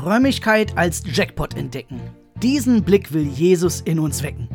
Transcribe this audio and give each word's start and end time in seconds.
Frömmigkeit 0.00 0.78
als 0.78 1.02
Jackpot 1.04 1.54
entdecken. 1.58 2.00
Diesen 2.42 2.84
Blick 2.84 3.12
will 3.12 3.26
Jesus 3.26 3.82
in 3.82 3.98
uns 3.98 4.22
wecken. 4.22 4.48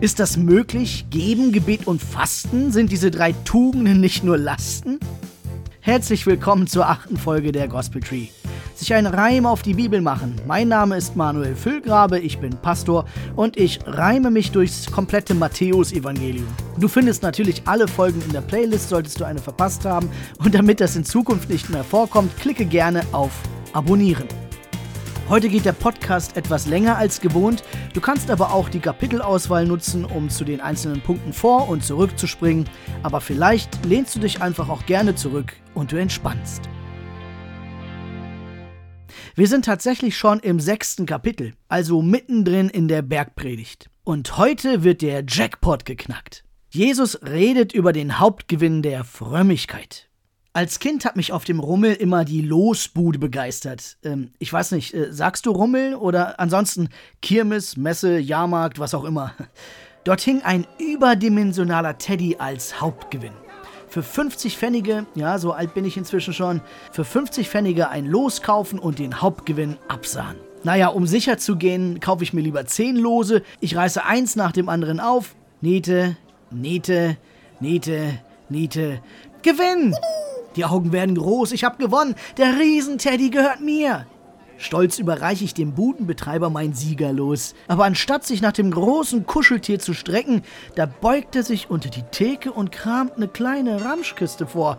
Ist 0.00 0.20
das 0.20 0.36
möglich? 0.36 1.06
Geben, 1.10 1.50
Gebet 1.50 1.88
und 1.88 2.00
Fasten 2.00 2.70
sind 2.70 2.92
diese 2.92 3.10
drei 3.10 3.32
Tugenden 3.44 4.00
nicht 4.00 4.22
nur 4.22 4.38
Lasten? 4.38 5.00
Herzlich 5.80 6.26
willkommen 6.26 6.68
zur 6.68 6.88
achten 6.88 7.16
Folge 7.16 7.50
der 7.50 7.66
Gospel 7.66 8.02
Tree. 8.02 8.28
Sich 8.76 8.94
ein 8.94 9.06
Reim 9.06 9.46
auf 9.46 9.62
die 9.62 9.74
Bibel 9.74 10.00
machen. 10.00 10.36
Mein 10.46 10.68
Name 10.68 10.96
ist 10.96 11.16
Manuel 11.16 11.56
Füllgrabe, 11.56 12.20
ich 12.20 12.38
bin 12.38 12.56
Pastor 12.62 13.04
und 13.34 13.56
ich 13.56 13.80
reime 13.84 14.30
mich 14.30 14.52
durchs 14.52 14.86
komplette 14.86 15.34
Matthäus-Evangelium. 15.34 16.46
Du 16.78 16.86
findest 16.86 17.24
natürlich 17.24 17.62
alle 17.64 17.88
Folgen 17.88 18.22
in 18.22 18.32
der 18.32 18.42
Playlist, 18.42 18.90
solltest 18.90 19.18
du 19.18 19.24
eine 19.24 19.40
verpasst 19.40 19.84
haben. 19.84 20.08
Und 20.38 20.54
damit 20.54 20.80
das 20.80 20.94
in 20.94 21.04
Zukunft 21.04 21.50
nicht 21.50 21.68
mehr 21.68 21.82
vorkommt, 21.82 22.36
klicke 22.36 22.64
gerne 22.64 23.02
auf 23.10 23.32
Abonnieren. 23.72 24.28
Heute 25.26 25.48
geht 25.48 25.64
der 25.64 25.72
Podcast 25.72 26.36
etwas 26.36 26.66
länger 26.66 26.98
als 26.98 27.18
gewohnt. 27.18 27.64
Du 27.94 28.02
kannst 28.02 28.30
aber 28.30 28.52
auch 28.52 28.68
die 28.68 28.78
Kapitelauswahl 28.78 29.64
nutzen, 29.64 30.04
um 30.04 30.28
zu 30.28 30.44
den 30.44 30.60
einzelnen 30.60 31.00
Punkten 31.00 31.32
vor 31.32 31.66
und 31.70 31.82
zurück 31.82 32.18
zu 32.18 32.26
springen. 32.26 32.68
Aber 33.02 33.22
vielleicht 33.22 33.86
lehnst 33.86 34.14
du 34.14 34.20
dich 34.20 34.42
einfach 34.42 34.68
auch 34.68 34.84
gerne 34.84 35.14
zurück 35.14 35.54
und 35.72 35.92
du 35.92 35.96
entspannst. 35.96 36.68
Wir 39.34 39.48
sind 39.48 39.64
tatsächlich 39.64 40.14
schon 40.18 40.40
im 40.40 40.60
sechsten 40.60 41.06
Kapitel, 41.06 41.54
also 41.68 42.02
mittendrin 42.02 42.68
in 42.68 42.86
der 42.86 43.00
Bergpredigt. 43.00 43.88
Und 44.04 44.36
heute 44.36 44.84
wird 44.84 45.00
der 45.00 45.24
Jackpot 45.26 45.86
geknackt. 45.86 46.44
Jesus 46.68 47.22
redet 47.22 47.72
über 47.72 47.94
den 47.94 48.18
Hauptgewinn 48.18 48.82
der 48.82 49.04
Frömmigkeit. 49.04 50.10
Als 50.56 50.78
Kind 50.78 51.04
hat 51.04 51.16
mich 51.16 51.32
auf 51.32 51.42
dem 51.42 51.58
Rummel 51.58 51.94
immer 51.94 52.24
die 52.24 52.40
Losbude 52.40 53.18
begeistert. 53.18 53.96
Ähm, 54.04 54.30
ich 54.38 54.52
weiß 54.52 54.70
nicht, 54.70 54.94
äh, 54.94 55.12
sagst 55.12 55.46
du 55.46 55.50
Rummel 55.50 55.96
oder 55.96 56.38
ansonsten 56.38 56.90
Kirmes, 57.20 57.76
Messe, 57.76 58.20
Jahrmarkt, 58.20 58.78
was 58.78 58.94
auch 58.94 59.02
immer. 59.02 59.32
Dort 60.04 60.20
hing 60.20 60.42
ein 60.42 60.64
überdimensionaler 60.78 61.98
Teddy 61.98 62.36
als 62.38 62.80
Hauptgewinn. 62.80 63.32
Für 63.88 64.04
50 64.04 64.56
Pfennige, 64.56 65.06
ja, 65.16 65.38
so 65.38 65.50
alt 65.50 65.74
bin 65.74 65.84
ich 65.84 65.96
inzwischen 65.96 66.32
schon, 66.32 66.60
für 66.92 67.04
50 67.04 67.48
Pfennige 67.48 67.88
ein 67.88 68.06
Los 68.06 68.40
kaufen 68.40 68.78
und 68.78 69.00
den 69.00 69.20
Hauptgewinn 69.20 69.76
absahen. 69.88 70.36
Naja, 70.62 70.86
um 70.86 71.08
sicher 71.08 71.36
zu 71.36 71.56
gehen, 71.56 71.98
kaufe 71.98 72.22
ich 72.22 72.32
mir 72.32 72.42
lieber 72.42 72.64
10 72.64 72.94
Lose. 72.94 73.42
Ich 73.58 73.74
reiße 73.74 74.04
eins 74.04 74.36
nach 74.36 74.52
dem 74.52 74.68
anderen 74.68 75.00
auf. 75.00 75.34
Niete, 75.60 76.16
Niete, 76.52 77.16
Niete, 77.58 78.20
Niete. 78.48 79.00
Gewinn! 79.42 79.96
Die 80.56 80.64
Augen 80.64 80.92
werden 80.92 81.16
groß, 81.16 81.52
ich 81.52 81.64
hab 81.64 81.78
gewonnen, 81.78 82.14
der 82.36 82.58
Riesenteddy 82.58 83.30
gehört 83.30 83.60
mir. 83.60 84.06
Stolz 84.56 84.98
überreiche 84.98 85.44
ich 85.44 85.54
dem 85.54 85.74
Budenbetreiber 85.74 86.48
mein 86.48 86.74
Siegerlos. 86.74 87.54
Aber 87.66 87.84
anstatt 87.84 88.24
sich 88.24 88.40
nach 88.40 88.52
dem 88.52 88.70
großen 88.70 89.26
Kuscheltier 89.26 89.78
zu 89.78 89.94
strecken, 89.94 90.42
da 90.76 90.86
beugt 90.86 91.34
er 91.36 91.42
sich 91.42 91.70
unter 91.70 91.88
die 91.88 92.04
Theke 92.10 92.52
und 92.52 92.70
kramt 92.70 93.16
eine 93.16 93.28
kleine 93.28 93.84
Ramschkiste 93.84 94.46
vor. 94.46 94.78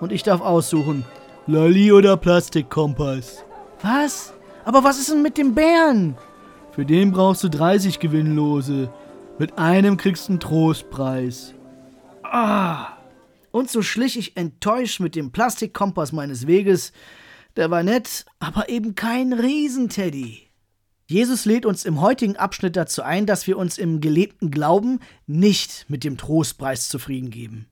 Und 0.00 0.12
ich 0.12 0.22
darf 0.22 0.40
aussuchen: 0.40 1.04
Lolli 1.46 1.92
oder 1.92 2.16
Plastikkompass. 2.16 3.44
Was? 3.82 4.32
Aber 4.64 4.82
was 4.84 4.98
ist 4.98 5.10
denn 5.10 5.22
mit 5.22 5.36
dem 5.38 5.54
Bären? 5.54 6.16
Für 6.72 6.86
den 6.86 7.12
brauchst 7.12 7.44
du 7.44 7.48
30 7.48 7.98
Gewinnlose. 7.98 8.88
Mit 9.38 9.58
einem 9.58 9.96
kriegst 9.96 10.28
du 10.28 10.32
einen 10.32 10.40
Trostpreis. 10.40 11.52
Ah! 12.22 12.91
Und 13.52 13.70
so 13.70 13.82
schlich 13.82 14.18
ich 14.18 14.36
enttäuscht 14.36 14.98
mit 14.98 15.14
dem 15.14 15.30
Plastikkompass 15.30 16.10
meines 16.10 16.46
Weges. 16.46 16.92
Der 17.54 17.70
war 17.70 17.82
nett, 17.82 18.24
aber 18.40 18.68
eben 18.68 18.94
kein 18.94 19.32
Riesenteddy. 19.32 20.48
Jesus 21.06 21.44
lädt 21.44 21.66
uns 21.66 21.84
im 21.84 22.00
heutigen 22.00 22.36
Abschnitt 22.36 22.74
dazu 22.74 23.02
ein, 23.02 23.26
dass 23.26 23.46
wir 23.46 23.58
uns 23.58 23.76
im 23.76 24.00
gelebten 24.00 24.50
Glauben 24.50 25.00
nicht 25.26 25.84
mit 25.88 26.04
dem 26.04 26.16
Trostpreis 26.16 26.88
zufrieden 26.88 27.28
geben. 27.28 27.66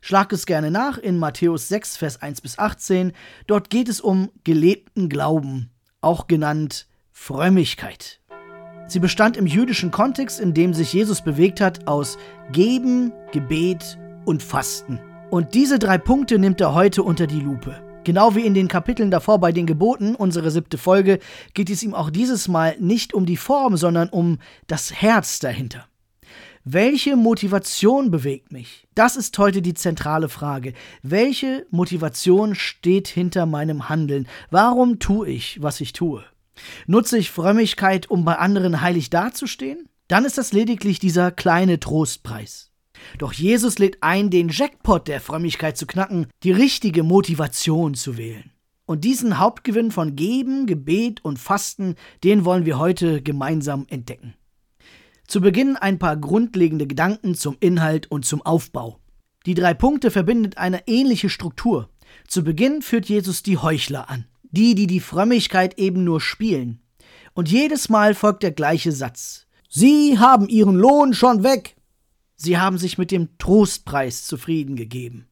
Schlag 0.00 0.32
es 0.32 0.46
gerne 0.46 0.72
nach 0.72 0.98
in 0.98 1.16
Matthäus 1.18 1.68
6, 1.68 1.96
Vers 1.96 2.20
1 2.20 2.40
bis 2.40 2.58
18. 2.58 3.12
Dort 3.46 3.70
geht 3.70 3.88
es 3.88 4.00
um 4.00 4.30
gelebten 4.42 5.08
Glauben, 5.08 5.70
auch 6.00 6.26
genannt 6.26 6.88
Frömmigkeit. 7.12 8.20
Sie 8.88 8.98
bestand 8.98 9.36
im 9.36 9.46
jüdischen 9.46 9.92
Kontext, 9.92 10.40
in 10.40 10.54
dem 10.54 10.74
sich 10.74 10.92
Jesus 10.92 11.22
bewegt 11.22 11.60
hat, 11.60 11.86
aus 11.86 12.18
Geben, 12.50 13.12
Gebet 13.30 13.98
und 14.24 14.42
Fasten. 14.42 14.98
Und 15.30 15.54
diese 15.54 15.78
drei 15.78 15.96
Punkte 15.96 16.40
nimmt 16.40 16.60
er 16.60 16.74
heute 16.74 17.04
unter 17.04 17.28
die 17.28 17.38
Lupe. 17.38 17.80
Genau 18.02 18.34
wie 18.34 18.44
in 18.44 18.54
den 18.54 18.66
Kapiteln 18.66 19.12
davor 19.12 19.38
bei 19.38 19.52
den 19.52 19.64
Geboten, 19.64 20.16
unsere 20.16 20.50
siebte 20.50 20.76
Folge, 20.76 21.20
geht 21.54 21.70
es 21.70 21.84
ihm 21.84 21.94
auch 21.94 22.10
dieses 22.10 22.48
Mal 22.48 22.76
nicht 22.80 23.14
um 23.14 23.26
die 23.26 23.36
Form, 23.36 23.76
sondern 23.76 24.08
um 24.08 24.38
das 24.66 24.92
Herz 24.92 25.38
dahinter. 25.38 25.86
Welche 26.64 27.14
Motivation 27.14 28.10
bewegt 28.10 28.50
mich? 28.50 28.88
Das 28.96 29.14
ist 29.14 29.38
heute 29.38 29.62
die 29.62 29.74
zentrale 29.74 30.28
Frage. 30.28 30.72
Welche 31.02 31.64
Motivation 31.70 32.56
steht 32.56 33.06
hinter 33.06 33.46
meinem 33.46 33.88
Handeln? 33.88 34.26
Warum 34.50 34.98
tue 34.98 35.28
ich, 35.28 35.62
was 35.62 35.80
ich 35.80 35.92
tue? 35.92 36.24
Nutze 36.88 37.18
ich 37.18 37.30
Frömmigkeit, 37.30 38.10
um 38.10 38.24
bei 38.24 38.36
anderen 38.36 38.80
heilig 38.80 39.10
dazustehen? 39.10 39.88
Dann 40.08 40.24
ist 40.24 40.38
das 40.38 40.52
lediglich 40.52 40.98
dieser 40.98 41.30
kleine 41.30 41.78
Trostpreis. 41.78 42.69
Doch 43.18 43.32
Jesus 43.32 43.78
lädt 43.78 44.02
ein, 44.02 44.30
den 44.30 44.48
Jackpot 44.48 45.08
der 45.08 45.20
Frömmigkeit 45.20 45.76
zu 45.76 45.86
knacken, 45.86 46.26
die 46.42 46.52
richtige 46.52 47.02
Motivation 47.02 47.94
zu 47.94 48.16
wählen. 48.16 48.50
Und 48.86 49.04
diesen 49.04 49.38
Hauptgewinn 49.38 49.92
von 49.92 50.16
Geben, 50.16 50.66
Gebet 50.66 51.24
und 51.24 51.38
Fasten, 51.38 51.94
den 52.24 52.44
wollen 52.44 52.64
wir 52.64 52.78
heute 52.78 53.22
gemeinsam 53.22 53.86
entdecken. 53.88 54.34
Zu 55.26 55.40
Beginn 55.40 55.76
ein 55.76 56.00
paar 56.00 56.16
grundlegende 56.16 56.88
Gedanken 56.88 57.36
zum 57.36 57.56
Inhalt 57.60 58.10
und 58.10 58.24
zum 58.24 58.42
Aufbau. 58.42 58.98
Die 59.46 59.54
drei 59.54 59.74
Punkte 59.74 60.10
verbindet 60.10 60.58
eine 60.58 60.88
ähnliche 60.88 61.30
Struktur. 61.30 61.88
Zu 62.26 62.42
Beginn 62.42 62.82
führt 62.82 63.08
Jesus 63.08 63.44
die 63.44 63.56
Heuchler 63.56 64.10
an, 64.10 64.26
die, 64.50 64.74
die 64.74 64.88
die 64.88 64.98
Frömmigkeit 64.98 65.78
eben 65.78 66.02
nur 66.02 66.20
spielen. 66.20 66.82
Und 67.32 67.48
jedes 67.48 67.88
Mal 67.88 68.14
folgt 68.14 68.42
der 68.42 68.50
gleiche 68.50 68.90
Satz. 68.90 69.46
Sie 69.68 70.18
haben 70.18 70.48
ihren 70.48 70.74
Lohn 70.74 71.14
schon 71.14 71.44
weg. 71.44 71.76
Sie 72.42 72.56
haben 72.56 72.78
sich 72.78 72.96
mit 72.96 73.10
dem 73.10 73.36
Trostpreis 73.36 74.24
zufrieden 74.24 74.74
gegeben. 74.74 75.28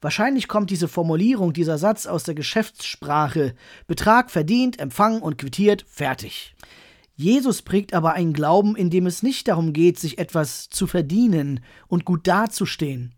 Wahrscheinlich 0.00 0.46
kommt 0.46 0.70
diese 0.70 0.86
Formulierung, 0.86 1.52
dieser 1.52 1.78
Satz 1.78 2.06
aus 2.06 2.22
der 2.22 2.36
Geschäftssprache 2.36 3.56
Betrag 3.88 4.30
verdient, 4.30 4.78
empfangen 4.78 5.20
und 5.20 5.36
quittiert, 5.36 5.84
fertig. 5.88 6.54
Jesus 7.16 7.62
prägt 7.62 7.92
aber 7.92 8.12
einen 8.12 8.34
Glauben, 8.34 8.76
in 8.76 8.88
dem 8.88 9.06
es 9.06 9.24
nicht 9.24 9.48
darum 9.48 9.72
geht, 9.72 9.98
sich 9.98 10.18
etwas 10.18 10.68
zu 10.68 10.86
verdienen 10.86 11.58
und 11.88 12.04
gut 12.04 12.28
dazustehen. 12.28 13.16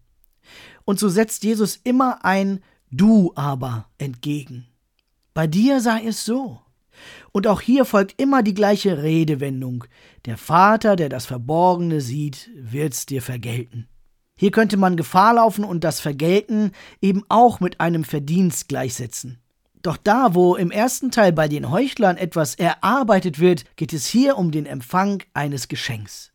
Und 0.87 0.99
so 0.99 1.11
setzt 1.11 1.45
Jesus 1.45 1.79
immer 1.85 2.25
ein 2.25 2.63
Du 2.91 3.33
aber 3.35 3.91
entgegen. 3.99 4.67
Bei 5.35 5.47
dir 5.47 5.83
sei 5.83 6.07
es 6.07 6.25
so. 6.25 6.63
Und 7.33 7.47
auch 7.47 7.61
hier 7.61 7.85
folgt 7.85 8.21
immer 8.21 8.43
die 8.43 8.55
gleiche 8.55 9.03
Redewendung. 9.03 9.85
Der 10.27 10.37
Vater, 10.37 10.97
der 10.97 11.09
das 11.09 11.27
Verborgene 11.27 12.01
sieht, 12.01 12.51
wird's 12.55 13.07
dir 13.07 13.23
vergelten. 13.23 13.89
Hier 14.37 14.51
könnte 14.51 14.77
man 14.77 14.97
Gefahr 14.97 15.35
laufen 15.35 15.65
und 15.65 15.85
das 15.85 16.01
Vergelten 16.01 16.73
eben 17.03 17.25
auch 17.29 17.61
mit 17.61 17.81
einem 17.81 18.05
Verdienst 18.05 18.69
gleichsetzen. 18.69 19.39
Doch 19.83 19.97
da, 19.97 20.35
wo 20.35 20.57
im 20.57 20.71
ersten 20.71 21.11
Teil 21.11 21.33
bei 21.33 21.49
den 21.49 21.71
Heuchlern 21.71 22.17
etwas 22.17 22.55
erarbeitet 22.55 23.39
wird, 23.39 23.65
geht 23.77 23.93
es 23.93 24.07
hier 24.07 24.37
um 24.37 24.51
den 24.51 24.67
Empfang 24.67 25.23
eines 25.33 25.69
Geschenks. 25.69 26.33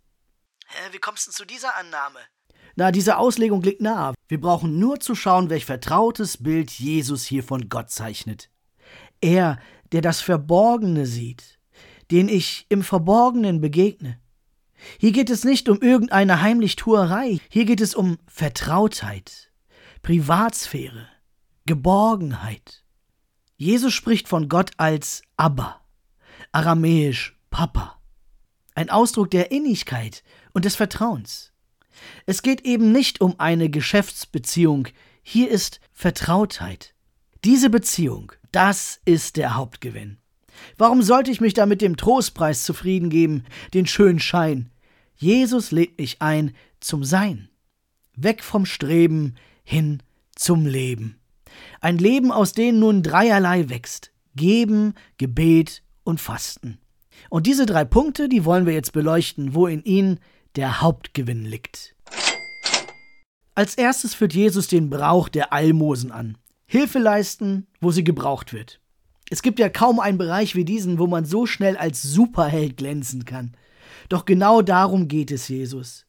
Hä, 0.68 0.90
wie 0.92 1.00
kommst 1.00 1.28
du 1.28 1.32
zu 1.32 1.46
dieser 1.46 1.76
Annahme? 1.78 2.20
Na, 2.76 2.92
diese 2.92 3.18
Auslegung 3.18 3.62
liegt 3.62 3.82
nahe. 3.82 4.14
Wir 4.28 4.42
brauchen 4.42 4.80
nur 4.80 5.00
zu 5.00 5.16
schauen, 5.16 5.50
welch 5.50 5.66
vertrautes 5.66 6.44
Bild 6.44 6.72
Jesus 6.72 7.24
hier 7.24 7.44
von 7.44 7.70
Gott 7.70 7.90
zeichnet. 7.90 8.50
Er, 9.22 9.60
der 9.92 10.02
das 10.02 10.22
Verborgene 10.22 11.06
sieht, 11.06 11.60
den 12.12 12.30
ich 12.30 12.66
im 12.70 12.84
Verborgenen 12.84 13.62
begegne. 13.62 14.20
Hier 15.00 15.12
geht 15.12 15.30
es 15.30 15.44
nicht 15.44 15.70
um 15.70 15.82
irgendeine 15.82 16.42
Heimlichtuerei, 16.42 17.40
hier 17.50 17.66
geht 17.66 17.82
es 17.82 17.96
um 17.96 18.18
Vertrautheit, 18.28 19.52
Privatsphäre, 20.02 21.08
Geborgenheit. 21.66 22.84
Jesus 23.58 23.94
spricht 23.94 24.28
von 24.28 24.50
Gott 24.50 24.72
als 24.78 25.24
Abba, 25.38 25.82
aramäisch 26.52 27.40
Papa, 27.50 28.00
ein 28.76 28.90
Ausdruck 28.90 29.32
der 29.32 29.52
Innigkeit 29.52 30.24
und 30.54 30.66
des 30.66 30.76
Vertrauens. 30.76 31.54
Es 32.26 32.42
geht 32.42 32.66
eben 32.66 32.92
nicht 32.92 33.22
um 33.22 33.40
eine 33.40 33.70
Geschäftsbeziehung, 33.70 34.90
hier 35.24 35.50
ist 35.50 35.80
Vertrautheit. 35.94 36.94
Diese 37.44 37.70
Beziehung, 37.70 38.34
das 38.56 39.02
ist 39.04 39.36
der 39.36 39.56
Hauptgewinn. 39.56 40.18
Warum 40.78 41.02
sollte 41.02 41.30
ich 41.30 41.42
mich 41.42 41.54
da 41.54 41.66
mit 41.66 41.82
dem 41.82 41.98
Trostpreis 41.98 42.64
zufrieden 42.64 43.10
geben, 43.10 43.44
den 43.74 43.86
schönen 43.86 44.20
Schein? 44.20 44.72
Jesus 45.18 45.72
lädt 45.72 45.98
mich 45.98 46.22
ein 46.22 46.56
zum 46.80 47.04
Sein. 47.04 47.50
Weg 48.16 48.44
vom 48.44 48.66
Streben 48.66 49.36
hin 49.66 50.02
zum 50.36 50.66
Leben. 50.66 51.20
Ein 51.82 51.98
Leben, 51.98 52.32
aus 52.32 52.54
dem 52.54 52.80
nun 52.80 53.04
dreierlei 53.04 53.68
wächst. 53.68 54.12
Geben, 54.38 54.94
Gebet 55.18 55.84
und 56.06 56.22
Fasten. 56.22 56.78
Und 57.30 57.48
diese 57.48 57.66
drei 57.66 57.84
Punkte, 57.84 58.30
die 58.30 58.46
wollen 58.46 58.66
wir 58.66 58.74
jetzt 58.74 58.94
beleuchten, 58.94 59.54
wo 59.54 59.68
in 59.68 59.84
ihnen 59.84 60.20
der 60.56 60.82
Hauptgewinn 60.82 61.44
liegt. 61.44 61.94
Als 63.54 63.76
erstes 63.76 64.14
führt 64.14 64.34
Jesus 64.34 64.70
den 64.70 64.90
Brauch 64.90 65.28
der 65.28 65.52
Almosen 65.52 66.14
an. 66.14 66.38
Hilfe 66.68 67.00
leisten, 67.00 67.68
wo 67.80 67.92
sie 67.92 68.04
gebraucht 68.04 68.54
wird. 68.54 68.80
Es 69.30 69.42
gibt 69.42 69.60
ja 69.60 69.70
kaum 69.70 70.00
einen 70.00 70.18
Bereich 70.18 70.56
wie 70.56 70.66
diesen, 70.66 71.00
wo 71.00 71.08
man 71.08 71.26
so 71.26 71.46
schnell 71.46 71.78
als 71.78 72.02
Superheld 72.02 72.78
glänzen 72.78 73.26
kann. 73.26 73.56
Doch 74.10 74.26
genau 74.26 74.62
darum 74.62 75.08
geht 75.08 75.32
es 75.32 75.48
Jesus. 75.48 76.06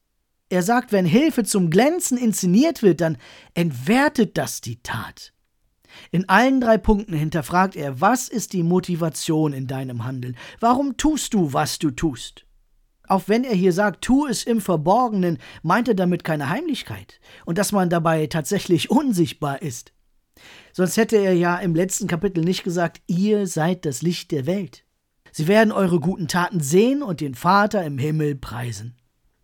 Er 0.48 0.62
sagt, 0.62 0.92
wenn 0.92 1.06
Hilfe 1.06 1.44
zum 1.44 1.70
Glänzen 1.70 2.18
inszeniert 2.18 2.82
wird, 2.82 3.00
dann 3.00 3.16
entwertet 3.54 4.38
das 4.38 4.60
die 4.60 4.82
Tat. 4.82 5.32
In 6.10 6.28
allen 6.28 6.60
drei 6.60 6.78
Punkten 6.78 7.14
hinterfragt 7.14 7.74
er, 7.74 8.00
was 8.00 8.28
ist 8.28 8.52
die 8.52 8.62
Motivation 8.62 9.52
in 9.52 9.66
deinem 9.66 10.04
Handeln? 10.04 10.36
Warum 10.60 10.96
tust 10.96 11.34
du, 11.34 11.52
was 11.52 11.78
du 11.78 11.90
tust? 11.90 12.44
Auch 13.08 13.24
wenn 13.26 13.44
er 13.44 13.54
hier 13.54 13.72
sagt, 13.72 14.04
tu 14.04 14.26
es 14.26 14.44
im 14.44 14.60
Verborgenen, 14.60 15.38
meint 15.62 15.88
er 15.88 15.94
damit 15.94 16.22
keine 16.22 16.48
Heimlichkeit 16.48 17.20
und 17.44 17.56
dass 17.56 17.72
man 17.72 17.88
dabei 17.88 18.26
tatsächlich 18.26 18.90
unsichtbar 18.90 19.62
ist. 19.62 19.92
Sonst 20.72 20.96
hätte 20.96 21.16
er 21.16 21.32
ja 21.32 21.56
im 21.56 21.74
letzten 21.74 22.06
Kapitel 22.06 22.44
nicht 22.44 22.64
gesagt, 22.64 23.00
ihr 23.06 23.46
seid 23.46 23.84
das 23.86 24.02
Licht 24.02 24.30
der 24.30 24.46
Welt. 24.46 24.84
Sie 25.32 25.48
werden 25.48 25.72
eure 25.72 26.00
guten 26.00 26.28
Taten 26.28 26.60
sehen 26.60 27.02
und 27.02 27.20
den 27.20 27.34
Vater 27.34 27.84
im 27.84 27.98
Himmel 27.98 28.34
preisen. 28.34 28.96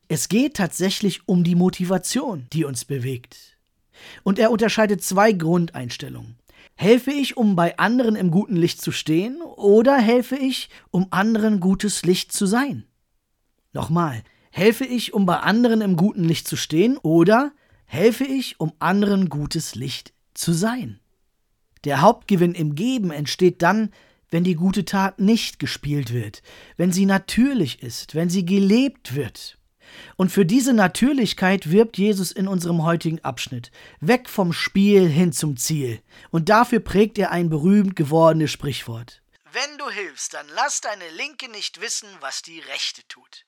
Es 0.08 0.28
geht 0.28 0.56
tatsächlich 0.56 1.26
um 1.26 1.44
die 1.44 1.54
Motivation, 1.54 2.46
die 2.52 2.64
uns 2.64 2.84
bewegt. 2.84 3.58
Und 4.22 4.38
er 4.38 4.50
unterscheidet 4.50 5.02
zwei 5.02 5.32
Grundeinstellungen. 5.32 6.36
Helfe 6.74 7.12
ich, 7.12 7.36
um 7.36 7.56
bei 7.56 7.78
anderen 7.78 8.16
im 8.16 8.30
guten 8.30 8.56
Licht 8.56 8.80
zu 8.80 8.92
stehen, 8.92 9.40
oder 9.42 9.98
helfe 9.98 10.36
ich, 10.36 10.70
um 10.90 11.06
anderen 11.10 11.60
gutes 11.60 12.02
Licht 12.02 12.32
zu 12.32 12.46
sein? 12.46 12.84
Nochmal, 13.72 14.22
helfe 14.50 14.84
ich, 14.84 15.14
um 15.14 15.26
bei 15.26 15.38
anderen 15.38 15.80
im 15.80 15.96
guten 15.96 16.24
Licht 16.24 16.48
zu 16.48 16.56
stehen, 16.56 16.98
oder 16.98 17.52
helfe 17.84 18.24
ich, 18.24 18.60
um 18.60 18.72
anderen 18.78 19.28
gutes 19.28 19.74
Licht 19.74 20.12
zu 20.42 20.52
sein? 20.52 21.00
Der 21.84 22.00
Hauptgewinn 22.00 22.54
im 22.54 22.74
Geben 22.74 23.10
entsteht 23.10 23.62
dann, 23.62 23.92
wenn 24.30 24.44
die 24.44 24.54
gute 24.54 24.84
Tat 24.84 25.18
nicht 25.18 25.58
gespielt 25.58 26.12
wird, 26.12 26.42
wenn 26.76 26.92
sie 26.92 27.06
natürlich 27.06 27.82
ist, 27.82 28.14
wenn 28.14 28.30
sie 28.30 28.44
gelebt 28.44 29.14
wird. 29.14 29.58
Und 30.16 30.32
für 30.32 30.46
diese 30.46 30.72
Natürlichkeit 30.72 31.70
wirbt 31.70 31.98
Jesus 31.98 32.32
in 32.32 32.48
unserem 32.48 32.82
heutigen 32.82 33.20
Abschnitt. 33.20 33.70
Weg 34.00 34.30
vom 34.30 34.52
Spiel 34.52 35.08
hin 35.08 35.32
zum 35.32 35.56
Ziel. 35.56 36.00
Und 36.30 36.48
dafür 36.48 36.80
prägt 36.80 37.18
er 37.18 37.30
ein 37.30 37.50
berühmt 37.50 37.94
gewordenes 37.94 38.50
Sprichwort. 38.50 39.22
Wenn 39.52 39.78
du 39.78 39.90
hilfst, 39.90 40.32
dann 40.32 40.46
lass 40.54 40.80
deine 40.80 41.10
Linke 41.16 41.50
nicht 41.50 41.82
wissen, 41.82 42.08
was 42.20 42.40
die 42.40 42.60
Rechte 42.60 43.02
tut. 43.08 43.44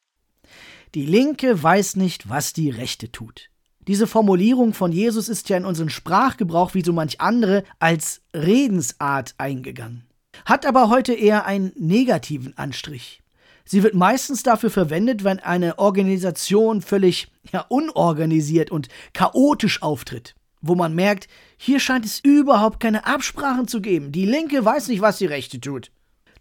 Die 0.94 1.06
Linke 1.06 1.62
weiß 1.62 1.96
nicht, 1.96 2.29
was 2.29 2.52
die 2.52 2.69
Rechte 2.69 3.11
tut. 3.11 3.49
Diese 3.87 4.07
Formulierung 4.07 4.73
von 4.73 4.93
Jesus 4.93 5.29
ist 5.29 5.49
ja 5.49 5.57
in 5.57 5.67
unseren 5.67 5.91
Sprachgebrauch 5.91 6.75
wie 6.75 6.83
so 6.83 6.93
manch 6.93 7.21
andere 7.21 7.65
als 7.79 8.23
Redensart 8.35 9.35
eingegangen, 9.37 10.07
hat 10.47 10.65
aber 10.65 10.89
heute 10.89 11.13
eher 11.13 11.45
einen 11.45 11.73
negativen 11.77 12.57
Anstrich. 12.57 13.21
Sie 13.67 13.83
wird 13.83 13.95
meistens 13.95 14.43
dafür 14.43 14.71
verwendet, 14.71 15.25
wenn 15.25 15.39
eine 15.39 15.79
Organisation 15.79 16.83
völlig 16.83 17.29
ja, 17.51 17.65
unorganisiert 17.69 18.71
und 18.71 18.89
chaotisch 19.15 19.83
auftritt, 19.83 20.35
wo 20.61 20.75
man 20.75 20.95
merkt, 20.95 21.29
hier 21.57 21.81
scheint 21.81 22.05
es 22.05 22.21
überhaupt 22.21 22.81
keine 22.81 23.07
Absprachen 23.07 23.69
zu 23.69 23.81
geben. 23.81 24.13
Die 24.13 24.27
Linke 24.27 24.65
weiß 24.65 24.89
nicht, 24.89 25.01
was 25.01 25.19
die 25.19 25.27
Rechte 25.27 25.61
tut. 25.61 25.91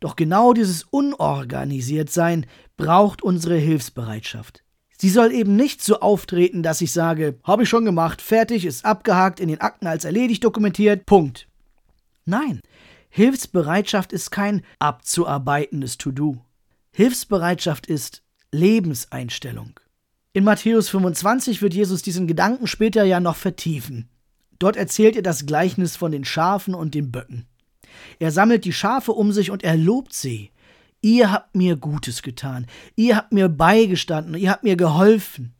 Doch 0.01 0.17
genau 0.17 0.51
dieses 0.51 0.83
Unorganisiertsein 0.83 2.45
braucht 2.75 3.21
unsere 3.21 3.55
Hilfsbereitschaft. 3.55 4.63
Sie 4.97 5.09
soll 5.09 5.31
eben 5.31 5.55
nicht 5.55 5.83
so 5.83 5.99
auftreten, 5.99 6.63
dass 6.63 6.81
ich 6.81 6.91
sage, 6.91 7.39
habe 7.43 7.63
ich 7.63 7.69
schon 7.69 7.85
gemacht, 7.85 8.21
fertig, 8.21 8.65
ist 8.65 8.85
abgehakt, 8.85 9.39
in 9.39 9.47
den 9.47 9.61
Akten 9.61 9.87
als 9.87 10.05
erledigt 10.05 10.43
dokumentiert, 10.43 11.05
Punkt. 11.05 11.47
Nein, 12.25 12.61
Hilfsbereitschaft 13.09 14.13
ist 14.13 14.31
kein 14.31 14.63
abzuarbeitendes 14.79 15.97
To-Do. 15.97 16.37
Hilfsbereitschaft 16.91 17.87
ist 17.87 18.23
Lebenseinstellung. 18.51 19.79
In 20.31 20.43
Matthäus 20.43 20.89
25 20.89 21.61
wird 21.61 21.73
Jesus 21.73 22.01
diesen 22.01 22.27
Gedanken 22.27 22.65
später 22.65 23.03
ja 23.03 23.19
noch 23.19 23.35
vertiefen. 23.35 24.09
Dort 24.57 24.77
erzählt 24.77 25.15
er 25.15 25.21
das 25.21 25.45
Gleichnis 25.45 25.95
von 25.95 26.11
den 26.11 26.25
Schafen 26.25 26.73
und 26.73 26.95
den 26.95 27.11
Böcken. 27.11 27.45
Er 28.19 28.31
sammelt 28.31 28.65
die 28.65 28.73
Schafe 28.73 29.11
um 29.11 29.31
sich 29.31 29.51
und 29.51 29.63
er 29.63 29.77
lobt 29.77 30.13
sie. 30.13 30.51
Ihr 31.03 31.33
habt 31.33 31.53
mir 31.53 31.75
Gutes 31.75 32.21
getan, 32.21 32.65
ihr 32.95 33.17
habt 33.17 33.33
mir 33.33 33.49
beigestanden, 33.49 34.35
ihr 34.35 34.49
habt 34.49 34.63
mir 34.63 34.77
geholfen. 34.77 35.53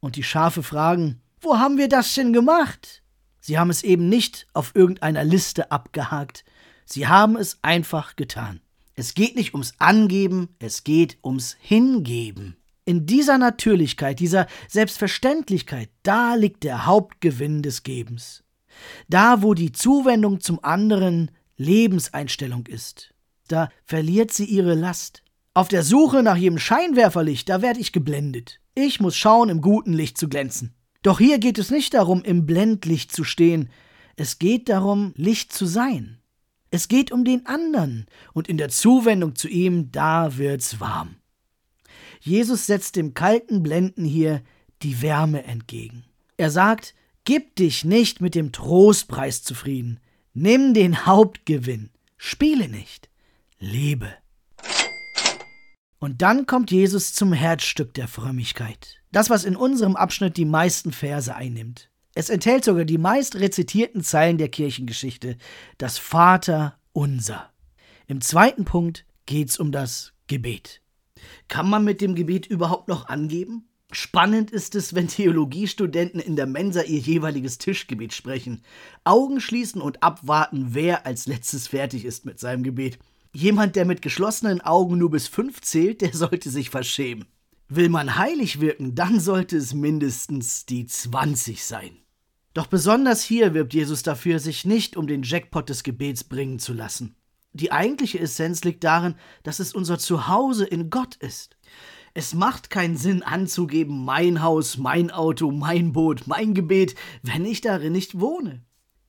Und 0.00 0.16
die 0.16 0.24
Schafe 0.24 0.64
fragen, 0.64 1.20
wo 1.40 1.56
haben 1.56 1.78
wir 1.78 1.88
das 1.88 2.12
denn 2.14 2.32
gemacht? 2.32 3.04
Sie 3.40 3.60
haben 3.60 3.70
es 3.70 3.84
eben 3.84 4.08
nicht 4.08 4.48
auf 4.54 4.74
irgendeiner 4.74 5.22
Liste 5.22 5.70
abgehakt, 5.70 6.44
sie 6.84 7.06
haben 7.06 7.36
es 7.36 7.60
einfach 7.62 8.16
getan. 8.16 8.60
Es 8.96 9.14
geht 9.14 9.36
nicht 9.36 9.54
ums 9.54 9.74
Angeben, 9.78 10.48
es 10.58 10.82
geht 10.82 11.16
ums 11.22 11.56
Hingeben. 11.60 12.56
In 12.84 13.06
dieser 13.06 13.38
Natürlichkeit, 13.38 14.18
dieser 14.18 14.48
Selbstverständlichkeit, 14.66 15.90
da 16.02 16.34
liegt 16.34 16.64
der 16.64 16.86
Hauptgewinn 16.86 17.62
des 17.62 17.84
Gebens. 17.84 18.42
Da, 19.08 19.42
wo 19.42 19.54
die 19.54 19.70
Zuwendung 19.70 20.40
zum 20.40 20.62
anderen 20.64 21.30
Lebenseinstellung 21.56 22.66
ist. 22.66 23.11
Da 23.52 23.68
verliert 23.84 24.32
sie 24.32 24.46
ihre 24.46 24.72
Last. 24.72 25.22
Auf 25.52 25.68
der 25.68 25.82
Suche 25.82 26.22
nach 26.22 26.38
jedem 26.38 26.58
Scheinwerferlicht, 26.58 27.50
da 27.50 27.60
werde 27.60 27.80
ich 27.80 27.92
geblendet. 27.92 28.60
Ich 28.74 28.98
muss 28.98 29.14
schauen, 29.14 29.50
im 29.50 29.60
guten 29.60 29.92
Licht 29.92 30.16
zu 30.16 30.30
glänzen. 30.30 30.72
Doch 31.02 31.18
hier 31.18 31.38
geht 31.38 31.58
es 31.58 31.70
nicht 31.70 31.92
darum, 31.92 32.22
im 32.22 32.46
Blendlicht 32.46 33.12
zu 33.12 33.24
stehen. 33.24 33.68
Es 34.16 34.38
geht 34.38 34.70
darum, 34.70 35.12
Licht 35.16 35.52
zu 35.52 35.66
sein. 35.66 36.16
Es 36.70 36.88
geht 36.88 37.12
um 37.12 37.26
den 37.26 37.44
anderen, 37.44 38.06
und 38.32 38.48
in 38.48 38.56
der 38.56 38.70
Zuwendung 38.70 39.36
zu 39.36 39.48
ihm, 39.48 39.92
da 39.92 40.38
wird's 40.38 40.80
warm. 40.80 41.16
Jesus 42.20 42.64
setzt 42.64 42.96
dem 42.96 43.12
kalten 43.12 43.62
Blenden 43.62 44.06
hier 44.06 44.40
die 44.80 45.02
Wärme 45.02 45.44
entgegen. 45.44 46.04
Er 46.38 46.50
sagt, 46.50 46.94
Gib 47.24 47.56
dich 47.56 47.84
nicht 47.84 48.22
mit 48.22 48.34
dem 48.34 48.50
Trostpreis 48.50 49.42
zufrieden, 49.42 50.00
Nimm 50.32 50.72
den 50.72 51.04
Hauptgewinn. 51.04 51.90
Spiele 52.16 52.68
nicht. 52.68 53.11
Lebe. 53.62 54.12
Und 56.00 56.20
dann 56.20 56.46
kommt 56.46 56.72
Jesus 56.72 57.12
zum 57.14 57.32
Herzstück 57.32 57.94
der 57.94 58.08
Frömmigkeit. 58.08 59.00
Das, 59.12 59.30
was 59.30 59.44
in 59.44 59.54
unserem 59.54 59.94
Abschnitt 59.94 60.36
die 60.36 60.44
meisten 60.44 60.90
Verse 60.90 61.32
einnimmt. 61.32 61.88
Es 62.16 62.28
enthält 62.28 62.64
sogar 62.64 62.84
die 62.84 62.98
meist 62.98 63.36
rezitierten 63.36 64.02
Zeilen 64.02 64.36
der 64.36 64.48
Kirchengeschichte, 64.48 65.36
das 65.78 65.98
Vater 65.98 66.76
unser. 66.92 67.52
Im 68.08 68.20
zweiten 68.20 68.64
Punkt 68.64 69.06
geht's 69.26 69.60
um 69.60 69.70
das 69.70 70.12
Gebet. 70.26 70.82
Kann 71.46 71.70
man 71.70 71.84
mit 71.84 72.00
dem 72.00 72.16
Gebet 72.16 72.48
überhaupt 72.48 72.88
noch 72.88 73.06
angeben? 73.06 73.68
Spannend 73.92 74.50
ist 74.50 74.74
es, 74.74 74.96
wenn 74.96 75.06
Theologiestudenten 75.06 76.18
in 76.18 76.34
der 76.34 76.46
Mensa 76.46 76.82
ihr 76.82 76.98
jeweiliges 76.98 77.58
Tischgebet 77.58 78.12
sprechen. 78.12 78.62
Augen 79.04 79.40
schließen 79.40 79.80
und 79.80 80.02
abwarten, 80.02 80.74
wer 80.74 81.06
als 81.06 81.28
letztes 81.28 81.68
fertig 81.68 82.04
ist 82.04 82.26
mit 82.26 82.40
seinem 82.40 82.64
Gebet. 82.64 82.98
Jemand, 83.34 83.76
der 83.76 83.86
mit 83.86 84.02
geschlossenen 84.02 84.60
Augen 84.60 84.98
nur 84.98 85.10
bis 85.10 85.26
fünf 85.26 85.62
zählt, 85.62 86.02
der 86.02 86.12
sollte 86.12 86.50
sich 86.50 86.68
verschämen. 86.68 87.26
Will 87.68 87.88
man 87.88 88.16
heilig 88.16 88.60
wirken, 88.60 88.94
dann 88.94 89.20
sollte 89.20 89.56
es 89.56 89.72
mindestens 89.72 90.66
die 90.66 90.84
20 90.84 91.64
sein. 91.64 91.96
Doch 92.52 92.66
besonders 92.66 93.22
hier 93.22 93.54
wirbt 93.54 93.72
Jesus 93.72 94.02
dafür, 94.02 94.38
sich 94.38 94.66
nicht 94.66 94.98
um 94.98 95.06
den 95.06 95.22
Jackpot 95.22 95.70
des 95.70 95.82
Gebets 95.82 96.24
bringen 96.24 96.58
zu 96.58 96.74
lassen. 96.74 97.14
Die 97.54 97.72
eigentliche 97.72 98.18
Essenz 98.18 98.64
liegt 98.64 98.84
darin, 98.84 99.14
dass 99.42 99.58
es 99.58 99.74
unser 99.74 99.98
Zuhause 99.98 100.66
in 100.66 100.90
Gott 100.90 101.16
ist. 101.16 101.56
Es 102.12 102.34
macht 102.34 102.68
keinen 102.68 102.98
Sinn 102.98 103.22
anzugeben, 103.22 104.04
mein 104.04 104.42
Haus, 104.42 104.76
mein 104.76 105.10
Auto, 105.10 105.50
mein 105.50 105.92
Boot, 105.92 106.26
mein 106.26 106.52
Gebet, 106.52 106.94
wenn 107.22 107.46
ich 107.46 107.62
darin 107.62 107.92
nicht 107.92 108.20
wohne. 108.20 108.62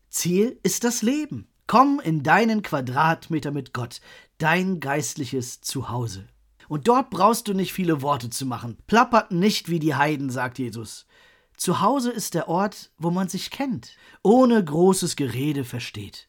Ziel 0.10 0.58
ist 0.64 0.86
das 0.86 1.02
Leben. 1.02 1.50
Komm 1.68 2.00
in 2.04 2.24
deinen 2.24 2.62
Quadratmeter 2.62 3.52
mit 3.52 3.74
Gott, 3.74 4.02
dein 4.38 4.80
geistliches 4.80 5.62
Zuhause. 5.62 6.28
Und 6.68 6.88
dort 6.88 7.10
brauchst 7.10 7.48
du 7.48 7.54
nicht 7.54 7.74
viele 7.74 8.02
Worte 8.02 8.30
zu 8.30 8.46
machen. 8.46 8.78
Plappert 8.88 9.32
nicht 9.32 9.70
wie 9.70 9.80
die 9.80 9.96
Heiden, 9.96 10.30
sagt 10.30 10.60
Jesus. 10.60 11.06
Zuhause 11.56 12.12
ist 12.12 12.34
der 12.34 12.48
Ort, 12.48 12.92
wo 12.98 13.12
man 13.12 13.30
sich 13.30 13.52
kennt, 13.52 13.96
ohne 14.24 14.64
großes 14.64 15.16
Gerede 15.16 15.64
versteht. 15.64 16.28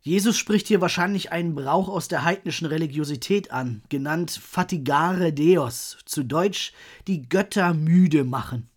Jesus 0.00 0.36
spricht 0.36 0.66
hier 0.66 0.80
wahrscheinlich 0.80 1.30
einen 1.30 1.54
Brauch 1.54 1.88
aus 1.88 2.08
der 2.08 2.24
heidnischen 2.24 2.66
Religiosität 2.66 3.52
an, 3.52 3.82
genannt 3.88 4.32
Fatigare 4.32 5.32
Deos, 5.32 5.98
zu 6.06 6.24
Deutsch 6.24 6.72
die 7.06 7.28
Götter 7.28 7.72
müde 7.72 8.24
machen. 8.24 8.68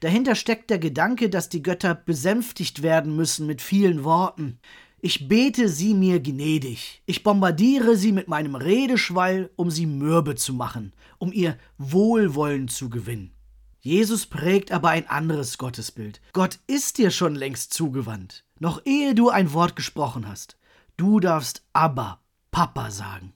Dahinter 0.00 0.34
steckt 0.34 0.70
der 0.70 0.78
Gedanke, 0.78 1.28
dass 1.28 1.48
die 1.50 1.62
Götter 1.62 1.94
besänftigt 1.94 2.82
werden 2.82 3.14
müssen 3.14 3.46
mit 3.46 3.60
vielen 3.60 4.04
Worten. 4.04 4.58
Ich 5.06 5.28
bete 5.28 5.68
sie 5.68 5.92
mir 5.92 6.18
gnädig. 6.18 7.02
Ich 7.04 7.22
bombardiere 7.22 7.94
sie 7.94 8.10
mit 8.10 8.26
meinem 8.26 8.54
Redeschwall, 8.54 9.50
um 9.54 9.70
sie 9.70 9.84
mürbe 9.84 10.34
zu 10.34 10.54
machen, 10.54 10.94
um 11.18 11.30
ihr 11.30 11.58
Wohlwollen 11.76 12.68
zu 12.68 12.88
gewinnen. 12.88 13.34
Jesus 13.80 14.24
prägt 14.24 14.72
aber 14.72 14.88
ein 14.88 15.06
anderes 15.10 15.58
Gottesbild. 15.58 16.22
Gott 16.32 16.58
ist 16.66 16.96
dir 16.96 17.10
schon 17.10 17.34
längst 17.34 17.74
zugewandt, 17.74 18.46
noch 18.58 18.80
ehe 18.86 19.14
du 19.14 19.28
ein 19.28 19.52
Wort 19.52 19.76
gesprochen 19.76 20.26
hast. 20.26 20.56
Du 20.96 21.20
darfst 21.20 21.66
aber 21.74 22.22
Papa 22.50 22.90
sagen. 22.90 23.34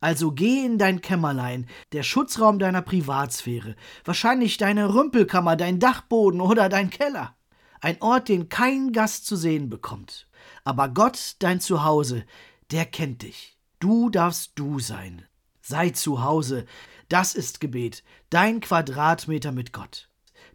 Also 0.00 0.32
geh 0.32 0.66
in 0.66 0.76
dein 0.76 1.00
Kämmerlein, 1.00 1.66
der 1.92 2.02
Schutzraum 2.02 2.58
deiner 2.58 2.82
Privatsphäre, 2.82 3.74
wahrscheinlich 4.04 4.58
deine 4.58 4.92
Rümpelkammer, 4.92 5.56
dein 5.56 5.80
Dachboden 5.80 6.42
oder 6.42 6.68
dein 6.68 6.90
Keller. 6.90 7.34
Ein 7.80 8.02
Ort, 8.02 8.28
den 8.28 8.50
kein 8.50 8.92
Gast 8.92 9.24
zu 9.24 9.34
sehen 9.36 9.70
bekommt. 9.70 10.25
Aber 10.64 10.88
Gott, 10.88 11.36
dein 11.38 11.60
Zuhause, 11.60 12.24
der 12.70 12.86
kennt 12.86 13.22
dich. 13.22 13.56
Du 13.78 14.10
darfst 14.10 14.52
du 14.54 14.80
sein. 14.80 15.26
Sei 15.60 15.90
zu 15.90 16.22
Hause. 16.22 16.66
Das 17.08 17.34
ist 17.34 17.60
Gebet. 17.60 18.02
Dein 18.30 18.60
Quadratmeter 18.60 19.52
mit 19.52 19.72
Gott. 19.72 20.08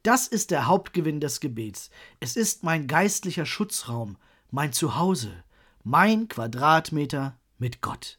Das 0.03 0.27
ist 0.27 0.51
der 0.51 0.65
Hauptgewinn 0.65 1.19
des 1.19 1.39
Gebets. 1.39 1.91
Es 2.19 2.35
ist 2.35 2.63
mein 2.63 2.87
geistlicher 2.87 3.45
Schutzraum, 3.45 4.17
mein 4.49 4.73
Zuhause, 4.73 5.43
mein 5.83 6.27
Quadratmeter 6.27 7.37
mit 7.57 7.81
Gott. 7.81 8.17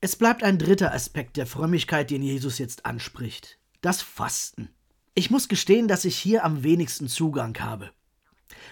Es 0.00 0.16
bleibt 0.16 0.42
ein 0.44 0.58
dritter 0.58 0.94
Aspekt 0.94 1.36
der 1.36 1.46
Frömmigkeit, 1.46 2.10
den 2.10 2.22
Jesus 2.22 2.58
jetzt 2.58 2.86
anspricht. 2.86 3.58
Das 3.80 4.00
Fasten. 4.00 4.70
Ich 5.14 5.30
muss 5.30 5.48
gestehen, 5.48 5.88
dass 5.88 6.04
ich 6.04 6.16
hier 6.16 6.44
am 6.44 6.62
wenigsten 6.62 7.08
Zugang 7.08 7.58
habe. 7.58 7.90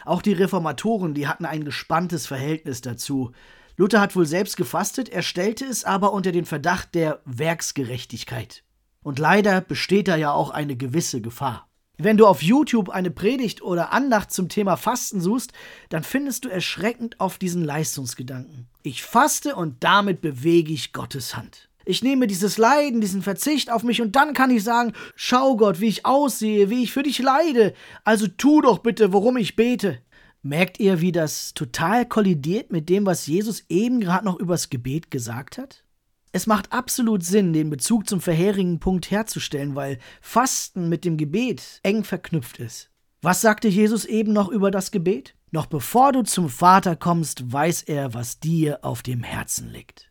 Auch 0.05 0.23
die 0.23 0.33
Reformatoren, 0.33 1.15
die 1.15 1.27
hatten 1.27 1.45
ein 1.45 1.65
gespanntes 1.65 2.27
Verhältnis 2.27 2.81
dazu. 2.81 3.33
Luther 3.77 4.01
hat 4.01 4.17
wohl 4.17 4.27
selbst 4.27 4.57
gefastet, 4.57 5.09
er 5.09 5.23
stellte 5.23 5.65
es 5.67 5.85
aber 5.85 6.13
unter 6.13 6.33
den 6.33 6.47
Verdacht 6.47 6.95
der 6.95 7.21
Werksgerechtigkeit. 7.25 8.63
Und 9.03 9.19
leider 9.19 9.61
besteht 9.61 10.09
da 10.09 10.17
ja 10.17 10.33
auch 10.33 10.51
eine 10.51 10.77
gewisse 10.77 11.21
Gefahr. 11.21 11.69
Wenn 11.99 12.19
du 12.19 12.27
auf 12.27 12.43
YouTube 12.43 12.91
eine 12.91 13.11
Predigt 13.11 13.63
oder 13.63 13.93
Andacht 13.93 14.31
zum 14.31 14.49
Thema 14.49 14.77
Fasten 14.77 15.21
suchst, 15.21 15.53
dann 15.89 16.03
findest 16.03 16.45
du 16.45 16.49
erschreckend 16.49 17.21
auf 17.21 17.39
diesen 17.39 17.65
Leistungsgedanken. 17.65 18.67
Ich 18.83 19.03
faste 19.03 19.57
und 19.57 19.83
damit 19.83 20.21
bewege 20.21 20.73
ich 20.73 20.93
Gottes 20.93 21.37
Hand. 21.37 21.71
Ich 21.89 22.03
nehme 22.03 22.27
dieses 22.27 22.59
Leiden, 22.59 23.01
diesen 23.01 23.23
Verzicht 23.23 23.71
auf 23.71 23.85
mich 23.85 24.03
und 24.03 24.17
dann 24.17 24.35
kann 24.35 24.51
ich 24.51 24.65
sagen, 24.65 24.93
schau 25.15 25.57
Gott, 25.57 25.81
wie 25.81 25.87
ich 25.87 26.05
aussehe, 26.05 26.69
wie 26.69 26.83
ich 26.83 26.91
für 26.91 27.05
dich 27.05 27.21
leide. 27.21 27.75
Also 28.03 28.27
tu 28.27 28.61
doch 28.61 28.79
bitte, 28.81 29.13
worum 29.13 29.37
ich 29.37 29.55
bete. 29.55 30.03
Merkt 30.43 30.81
ihr, 30.81 31.01
wie 31.01 31.13
das 31.13 31.55
total 31.55 32.05
kollidiert 32.05 32.73
mit 32.73 32.89
dem, 32.89 33.07
was 33.07 33.29
Jesus 33.29 33.65
eben 33.69 34.01
gerade 34.01 34.25
noch 34.25 34.37
übers 34.37 34.69
Gebet 34.69 35.13
gesagt 35.13 35.59
hat? 35.59 35.85
Es 36.33 36.49
macht 36.49 36.73
absolut 36.73 37.25
Sinn, 37.25 37.53
den 37.53 37.71
Bezug 37.71 38.09
zum 38.09 38.21
vorherigen 38.21 38.81
Punkt 38.81 39.13
herzustellen, 39.13 39.77
weil 39.77 39.99
Fasten 40.21 40.89
mit 40.89 41.05
dem 41.05 41.17
Gebet 41.17 41.79
eng 41.85 42.03
verknüpft 42.03 42.59
ist. 42.59 42.91
Was 43.23 43.41
sagte 43.41 43.69
Jesus 43.69 44.05
eben 44.05 44.33
noch 44.33 44.49
über 44.49 44.73
das 44.73 44.91
Gebet? 44.91 45.37
Noch 45.53 45.67
bevor 45.67 46.11
du 46.11 46.23
zum 46.23 46.49
Vater 46.49 46.97
kommst, 46.97 47.53
weiß 47.53 47.85
er, 47.85 48.13
was 48.13 48.41
dir 48.41 48.85
auf 48.85 49.03
dem 49.03 49.23
Herzen 49.23 49.71
liegt. 49.71 50.06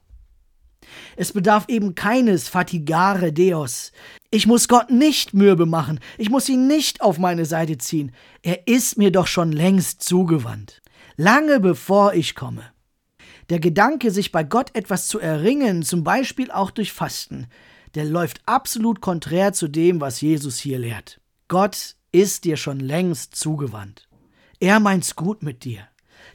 Es 1.15 1.33
bedarf 1.33 1.65
eben 1.67 1.95
keines 1.95 2.47
Fatigare 2.47 3.31
Deus. 3.31 3.91
Ich 4.31 4.47
muss 4.47 4.67
Gott 4.67 4.89
nicht 4.91 5.33
mürbe 5.33 5.65
machen, 5.65 5.99
ich 6.17 6.29
muss 6.29 6.49
ihn 6.49 6.67
nicht 6.67 7.01
auf 7.01 7.17
meine 7.17 7.45
Seite 7.45 7.77
ziehen. 7.77 8.11
Er 8.41 8.67
ist 8.67 8.97
mir 8.97 9.11
doch 9.11 9.27
schon 9.27 9.51
längst 9.51 10.03
zugewandt. 10.03 10.81
Lange 11.17 11.59
bevor 11.59 12.13
ich 12.13 12.35
komme. 12.35 12.63
Der 13.49 13.59
Gedanke, 13.59 14.11
sich 14.11 14.31
bei 14.31 14.43
Gott 14.43 14.71
etwas 14.73 15.07
zu 15.07 15.19
erringen, 15.19 15.83
zum 15.83 16.03
Beispiel 16.03 16.51
auch 16.51 16.71
durch 16.71 16.91
Fasten, 16.91 17.47
der 17.93 18.05
läuft 18.05 18.41
absolut 18.45 19.01
konträr 19.01 19.53
zu 19.53 19.67
dem, 19.67 20.01
was 20.01 20.19
Jesus 20.19 20.57
hier 20.57 20.79
lehrt. 20.79 21.21
Gott 21.47 21.95
ist 22.11 22.43
dir 22.43 22.57
schon 22.57 22.79
längst 22.79 23.35
zugewandt. 23.35 24.07
Er 24.59 24.79
meint's 24.79 25.15
gut 25.15 25.43
mit 25.43 25.63
dir. 25.63 25.87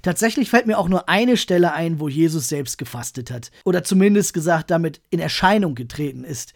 Tatsächlich 0.03 0.51
fällt 0.51 0.67
mir 0.67 0.79
auch 0.79 0.89
nur 0.89 1.09
eine 1.09 1.37
Stelle 1.37 1.73
ein, 1.73 2.01
wo 2.01 2.09
Jesus 2.09 2.49
selbst 2.49 2.79
gefastet 2.79 3.31
hat. 3.31 3.51
Oder 3.65 3.85
zumindest 3.85 4.35
gesagt 4.35 4.71
damit 4.71 5.01
in 5.11 5.21
Erscheinung 5.21 5.75
getreten 5.75 6.25
ist. 6.25 6.55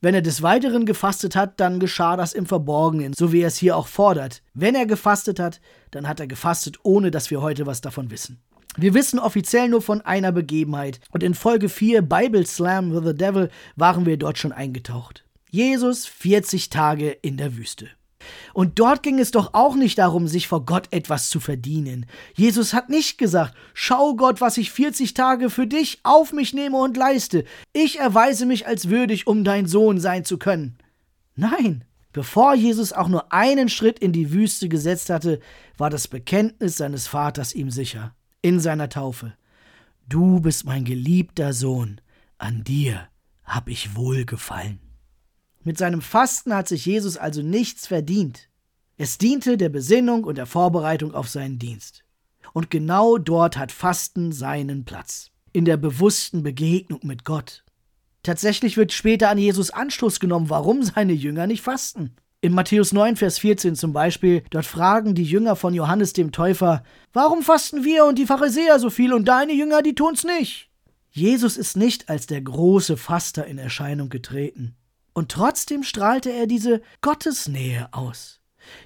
Wenn 0.00 0.14
er 0.14 0.22
des 0.22 0.42
Weiteren 0.42 0.84
gefastet 0.84 1.36
hat, 1.36 1.58
dann 1.58 1.80
geschah 1.80 2.16
das 2.16 2.32
im 2.32 2.46
Verborgenen, 2.46 3.14
so 3.14 3.32
wie 3.32 3.40
er 3.40 3.48
es 3.48 3.56
hier 3.56 3.76
auch 3.76 3.86
fordert. 3.86 4.42
Wenn 4.54 4.74
er 4.74 4.86
gefastet 4.86 5.40
hat, 5.40 5.60
dann 5.90 6.06
hat 6.06 6.20
er 6.20 6.26
gefastet, 6.26 6.78
ohne 6.82 7.10
dass 7.10 7.30
wir 7.30 7.40
heute 7.40 7.66
was 7.66 7.80
davon 7.80 8.10
wissen. 8.10 8.38
Wir 8.76 8.92
wissen 8.92 9.18
offiziell 9.18 9.68
nur 9.68 9.80
von 9.80 10.02
einer 10.02 10.32
Begebenheit 10.32 11.00
und 11.10 11.22
in 11.22 11.34
Folge 11.34 11.70
4 11.70 12.02
Bible 12.02 12.46
Slam 12.46 12.92
with 12.94 13.04
the 13.06 13.14
Devil 13.14 13.48
waren 13.74 14.04
wir 14.04 14.18
dort 14.18 14.36
schon 14.36 14.52
eingetaucht. 14.52 15.24
Jesus 15.50 16.04
40 16.04 16.68
Tage 16.68 17.10
in 17.10 17.38
der 17.38 17.56
Wüste. 17.56 17.88
Und 18.52 18.78
dort 18.78 19.02
ging 19.02 19.18
es 19.18 19.30
doch 19.30 19.54
auch 19.54 19.74
nicht 19.74 19.98
darum, 19.98 20.28
sich 20.28 20.48
vor 20.48 20.64
Gott 20.64 20.88
etwas 20.90 21.30
zu 21.30 21.40
verdienen. 21.40 22.06
Jesus 22.34 22.74
hat 22.74 22.88
nicht 22.88 23.18
gesagt, 23.18 23.54
schau 23.74 24.14
Gott, 24.14 24.40
was 24.40 24.56
ich 24.56 24.70
40 24.70 25.14
Tage 25.14 25.50
für 25.50 25.66
dich 25.66 26.00
auf 26.02 26.32
mich 26.32 26.54
nehme 26.54 26.76
und 26.78 26.96
leiste. 26.96 27.44
Ich 27.72 27.98
erweise 27.98 28.46
mich 28.46 28.66
als 28.66 28.88
würdig, 28.88 29.26
um 29.26 29.44
dein 29.44 29.66
Sohn 29.66 30.00
sein 30.00 30.24
zu 30.24 30.38
können. 30.38 30.78
Nein, 31.34 31.84
bevor 32.12 32.54
Jesus 32.54 32.92
auch 32.92 33.08
nur 33.08 33.32
einen 33.32 33.68
Schritt 33.68 33.98
in 33.98 34.12
die 34.12 34.32
Wüste 34.32 34.68
gesetzt 34.68 35.10
hatte, 35.10 35.40
war 35.76 35.90
das 35.90 36.08
Bekenntnis 36.08 36.76
seines 36.76 37.06
Vaters 37.06 37.54
ihm 37.54 37.70
sicher, 37.70 38.14
in 38.42 38.60
seiner 38.60 38.88
Taufe. 38.88 39.34
Du 40.08 40.40
bist 40.40 40.64
mein 40.64 40.84
geliebter 40.84 41.52
Sohn, 41.52 42.00
an 42.38 42.64
dir 42.64 43.08
hab 43.44 43.68
ich 43.68 43.94
wohlgefallen. 43.96 44.85
Mit 45.66 45.78
seinem 45.78 46.00
Fasten 46.00 46.54
hat 46.54 46.68
sich 46.68 46.86
Jesus 46.86 47.16
also 47.16 47.42
nichts 47.42 47.88
verdient. 47.88 48.48
Es 48.98 49.18
diente 49.18 49.56
der 49.56 49.68
Besinnung 49.68 50.22
und 50.22 50.38
der 50.38 50.46
Vorbereitung 50.46 51.12
auf 51.12 51.28
seinen 51.28 51.58
Dienst. 51.58 52.04
Und 52.52 52.70
genau 52.70 53.18
dort 53.18 53.56
hat 53.56 53.72
Fasten 53.72 54.30
seinen 54.30 54.84
Platz. 54.84 55.32
In 55.52 55.64
der 55.64 55.76
bewussten 55.76 56.44
Begegnung 56.44 57.00
mit 57.02 57.24
Gott. 57.24 57.64
Tatsächlich 58.22 58.76
wird 58.76 58.92
später 58.92 59.28
an 59.28 59.38
Jesus 59.38 59.72
Anstoß 59.72 60.20
genommen, 60.20 60.50
warum 60.50 60.84
seine 60.84 61.14
Jünger 61.14 61.48
nicht 61.48 61.62
fasten. 61.62 62.14
In 62.40 62.54
Matthäus 62.54 62.92
9, 62.92 63.16
Vers 63.16 63.40
14 63.40 63.74
zum 63.74 63.92
Beispiel, 63.92 64.44
dort 64.50 64.66
fragen 64.66 65.16
die 65.16 65.24
Jünger 65.24 65.56
von 65.56 65.74
Johannes 65.74 66.12
dem 66.12 66.30
Täufer, 66.30 66.84
warum 67.12 67.42
fasten 67.42 67.82
wir 67.82 68.04
und 68.04 68.20
die 68.20 68.26
Pharisäer 68.26 68.78
so 68.78 68.88
viel 68.88 69.12
und 69.12 69.26
deine 69.26 69.52
Jünger, 69.52 69.82
die 69.82 69.96
tun's 69.96 70.22
nicht? 70.22 70.70
Jesus 71.10 71.56
ist 71.56 71.76
nicht 71.76 72.08
als 72.08 72.28
der 72.28 72.40
große 72.40 72.96
Faster 72.96 73.44
in 73.48 73.58
Erscheinung 73.58 74.10
getreten. 74.10 74.76
Und 75.16 75.30
trotzdem 75.30 75.82
strahlte 75.82 76.30
er 76.30 76.46
diese 76.46 76.82
Gottesnähe 77.00 77.88
aus, 77.92 78.42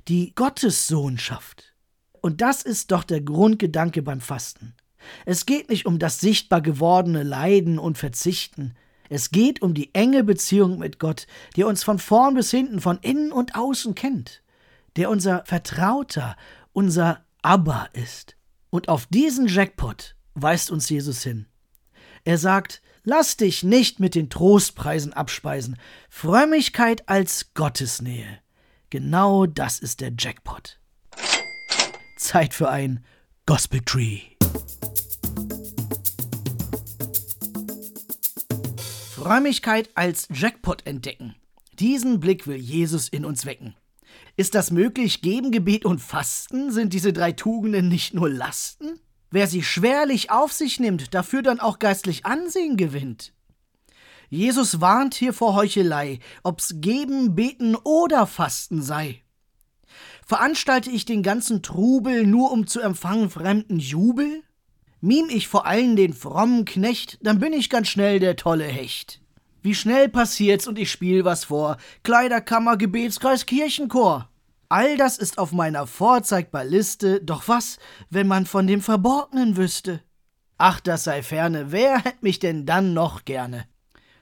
die 0.06 0.32
Gottessohnschaft. 0.36 1.74
Und 2.20 2.40
das 2.40 2.62
ist 2.62 2.92
doch 2.92 3.02
der 3.02 3.20
Grundgedanke 3.20 4.00
beim 4.00 4.20
Fasten. 4.20 4.76
Es 5.26 5.44
geht 5.44 5.68
nicht 5.68 5.86
um 5.86 5.98
das 5.98 6.20
sichtbar 6.20 6.60
gewordene 6.60 7.24
Leiden 7.24 7.80
und 7.80 7.98
Verzichten. 7.98 8.76
Es 9.08 9.32
geht 9.32 9.60
um 9.60 9.74
die 9.74 9.92
enge 9.92 10.22
Beziehung 10.22 10.78
mit 10.78 11.00
Gott, 11.00 11.26
der 11.56 11.66
uns 11.66 11.82
von 11.82 11.98
vorn 11.98 12.34
bis 12.34 12.52
hinten, 12.52 12.80
von 12.80 12.98
innen 12.98 13.32
und 13.32 13.56
außen 13.56 13.96
kennt, 13.96 14.44
der 14.94 15.10
unser 15.10 15.44
Vertrauter, 15.46 16.36
unser 16.72 17.24
Abba 17.42 17.88
ist. 17.92 18.36
Und 18.70 18.88
auf 18.88 19.06
diesen 19.06 19.48
Jackpot 19.48 20.14
weist 20.34 20.70
uns 20.70 20.88
Jesus 20.90 21.24
hin. 21.24 21.46
Er 22.22 22.38
sagt, 22.38 22.82
Lass 23.12 23.36
dich 23.36 23.64
nicht 23.64 23.98
mit 23.98 24.14
den 24.14 24.30
Trostpreisen 24.30 25.12
abspeisen. 25.12 25.76
Frömmigkeit 26.08 27.08
als 27.08 27.52
Gottesnähe. 27.54 28.38
Genau 28.88 29.46
das 29.46 29.80
ist 29.80 30.00
der 30.00 30.12
Jackpot. 30.16 30.78
Zeit 32.16 32.54
für 32.54 32.70
ein 32.70 33.04
Gospel 33.46 33.80
Tree. 33.80 34.20
Frömmigkeit 39.10 39.90
als 39.96 40.28
Jackpot 40.32 40.86
entdecken. 40.86 41.34
Diesen 41.80 42.20
Blick 42.20 42.46
will 42.46 42.58
Jesus 42.58 43.08
in 43.08 43.24
uns 43.24 43.44
wecken. 43.44 43.74
Ist 44.36 44.54
das 44.54 44.70
möglich? 44.70 45.20
Geben, 45.20 45.50
Gebet 45.50 45.84
und 45.84 45.98
Fasten? 45.98 46.70
Sind 46.70 46.92
diese 46.92 47.12
drei 47.12 47.32
Tugenden 47.32 47.88
nicht 47.88 48.14
nur 48.14 48.30
Lasten? 48.30 49.00
Wer 49.30 49.46
sie 49.46 49.62
schwerlich 49.62 50.30
auf 50.30 50.52
sich 50.52 50.80
nimmt, 50.80 51.14
dafür 51.14 51.42
dann 51.42 51.60
auch 51.60 51.78
geistlich 51.78 52.26
Ansehen 52.26 52.76
gewinnt. 52.76 53.32
Jesus 54.28 54.80
warnt 54.80 55.14
hier 55.14 55.32
vor 55.32 55.54
Heuchelei, 55.54 56.20
ob's 56.44 56.74
Geben, 56.76 57.34
Beten 57.34 57.74
oder 57.74 58.26
Fasten 58.26 58.80
sei. 58.80 59.22
Veranstalte 60.24 60.90
ich 60.90 61.04
den 61.04 61.24
ganzen 61.24 61.62
Trubel 61.62 62.24
nur 62.24 62.52
um 62.52 62.68
zu 62.68 62.80
empfangen 62.80 63.30
fremden 63.30 63.80
Jubel? 63.80 64.44
Mim 65.00 65.26
ich 65.28 65.48
vor 65.48 65.66
allen 65.66 65.96
den 65.96 66.12
frommen 66.12 66.64
Knecht, 66.64 67.18
dann 67.22 67.40
bin 67.40 67.52
ich 67.52 67.70
ganz 67.70 67.88
schnell 67.88 68.20
der 68.20 68.36
tolle 68.36 68.66
Hecht. 68.66 69.20
Wie 69.62 69.74
schnell 69.74 70.08
passiert's 70.08 70.68
und 70.68 70.78
ich 70.78 70.90
spiel 70.90 71.24
was 71.24 71.44
vor. 71.44 71.76
Kleiderkammer, 72.02 72.76
Gebetskreis, 72.76 73.46
Kirchenchor. 73.46 74.29
All 74.72 74.96
das 74.96 75.18
ist 75.18 75.38
auf 75.38 75.50
meiner 75.50 75.88
vorzeigbar 75.88 76.64
Liste, 76.64 77.20
doch 77.20 77.48
was, 77.48 77.78
wenn 78.08 78.28
man 78.28 78.46
von 78.46 78.68
dem 78.68 78.80
Verborgenen 78.80 79.56
wüsste? 79.56 80.00
Ach, 80.58 80.78
das 80.78 81.02
sei 81.02 81.24
ferne, 81.24 81.72
wer 81.72 81.98
hätt 81.98 82.22
mich 82.22 82.38
denn 82.38 82.66
dann 82.66 82.94
noch 82.94 83.24
gerne? 83.24 83.64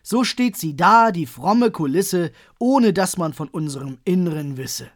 So 0.02 0.24
steht 0.24 0.56
sie 0.56 0.74
da, 0.74 1.12
die 1.12 1.26
fromme 1.26 1.70
Kulisse, 1.70 2.32
ohne 2.58 2.94
dass 2.94 3.18
man 3.18 3.34
von 3.34 3.48
unserem 3.48 3.98
Inneren 4.06 4.56
wisse. 4.56 4.90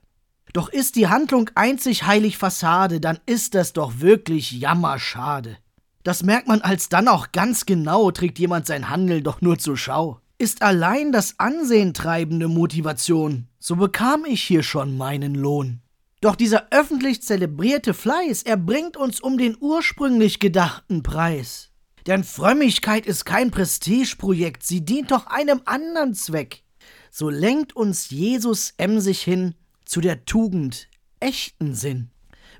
Doch 0.54 0.70
ist 0.70 0.96
die 0.96 1.08
Handlung 1.08 1.50
einzig 1.54 2.04
heilig 2.04 2.38
Fassade, 2.38 2.98
dann 2.98 3.18
ist 3.26 3.54
das 3.54 3.74
doch 3.74 4.00
wirklich 4.00 4.52
jammerschade. 4.52 5.58
Das 6.02 6.22
merkt 6.22 6.48
man 6.48 6.62
alsdann 6.62 7.08
auch 7.08 7.30
ganz 7.30 7.66
genau, 7.66 8.10
trägt 8.10 8.38
jemand 8.38 8.66
sein 8.66 8.88
Handeln 8.88 9.22
doch 9.22 9.42
nur 9.42 9.58
zur 9.58 9.76
Schau. 9.76 10.21
Ist 10.42 10.62
allein 10.62 11.12
das 11.12 11.38
Ansehen 11.38 11.94
treibende 11.94 12.48
Motivation, 12.48 13.46
so 13.60 13.76
bekam 13.76 14.24
ich 14.24 14.42
hier 14.42 14.64
schon 14.64 14.96
meinen 14.96 15.36
Lohn. 15.36 15.82
Doch 16.20 16.34
dieser 16.34 16.66
öffentlich 16.72 17.22
zelebrierte 17.22 17.94
Fleiß, 17.94 18.42
er 18.42 18.56
bringt 18.56 18.96
uns 18.96 19.20
um 19.20 19.38
den 19.38 19.56
ursprünglich 19.60 20.40
gedachten 20.40 21.04
Preis. 21.04 21.70
Denn 22.08 22.24
Frömmigkeit 22.24 23.06
ist 23.06 23.24
kein 23.24 23.52
Prestigeprojekt, 23.52 24.64
sie 24.64 24.84
dient 24.84 25.12
doch 25.12 25.28
einem 25.28 25.60
anderen 25.64 26.12
Zweck. 26.12 26.64
So 27.12 27.30
lenkt 27.30 27.76
uns 27.76 28.10
Jesus 28.10 28.74
emsig 28.78 29.22
hin 29.22 29.54
zu 29.84 30.00
der 30.00 30.24
Tugend, 30.24 30.88
echten 31.20 31.76
Sinn. 31.76 32.10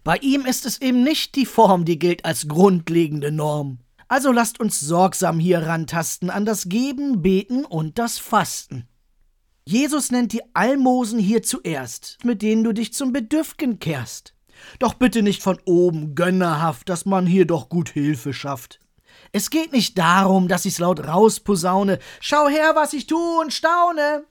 Bei 0.04 0.18
ihm 0.18 0.46
ist 0.46 0.66
es 0.66 0.80
eben 0.80 1.02
nicht 1.02 1.34
die 1.34 1.46
Form, 1.46 1.84
die 1.84 1.98
gilt 1.98 2.24
als 2.24 2.46
grundlegende 2.46 3.32
Norm. 3.32 3.80
Also 4.12 4.30
lasst 4.30 4.60
uns 4.60 4.78
sorgsam 4.78 5.38
hier 5.38 5.66
rantasten 5.66 6.28
an 6.28 6.44
das 6.44 6.68
Geben, 6.68 7.22
Beten 7.22 7.64
und 7.64 7.98
das 7.98 8.18
Fasten. 8.18 8.86
Jesus 9.64 10.10
nennt 10.10 10.34
die 10.34 10.42
Almosen 10.52 11.18
hier 11.18 11.42
zuerst, 11.42 12.18
mit 12.22 12.42
denen 12.42 12.62
du 12.62 12.74
dich 12.74 12.92
zum 12.92 13.14
Bedürfgen 13.14 13.78
kehrst. 13.78 14.34
Doch 14.78 14.92
bitte 14.92 15.22
nicht 15.22 15.42
von 15.42 15.58
oben 15.64 16.14
gönnerhaft, 16.14 16.90
dass 16.90 17.06
man 17.06 17.26
hier 17.26 17.46
doch 17.46 17.70
gut 17.70 17.88
Hilfe 17.88 18.34
schafft. 18.34 18.80
Es 19.32 19.48
geht 19.48 19.72
nicht 19.72 19.96
darum, 19.96 20.46
dass 20.46 20.66
ich's 20.66 20.78
laut 20.78 21.08
rausposaune, 21.08 21.98
schau 22.20 22.48
her, 22.48 22.72
was 22.74 22.92
ich 22.92 23.06
tu 23.06 23.40
und 23.40 23.54
staune. 23.54 24.26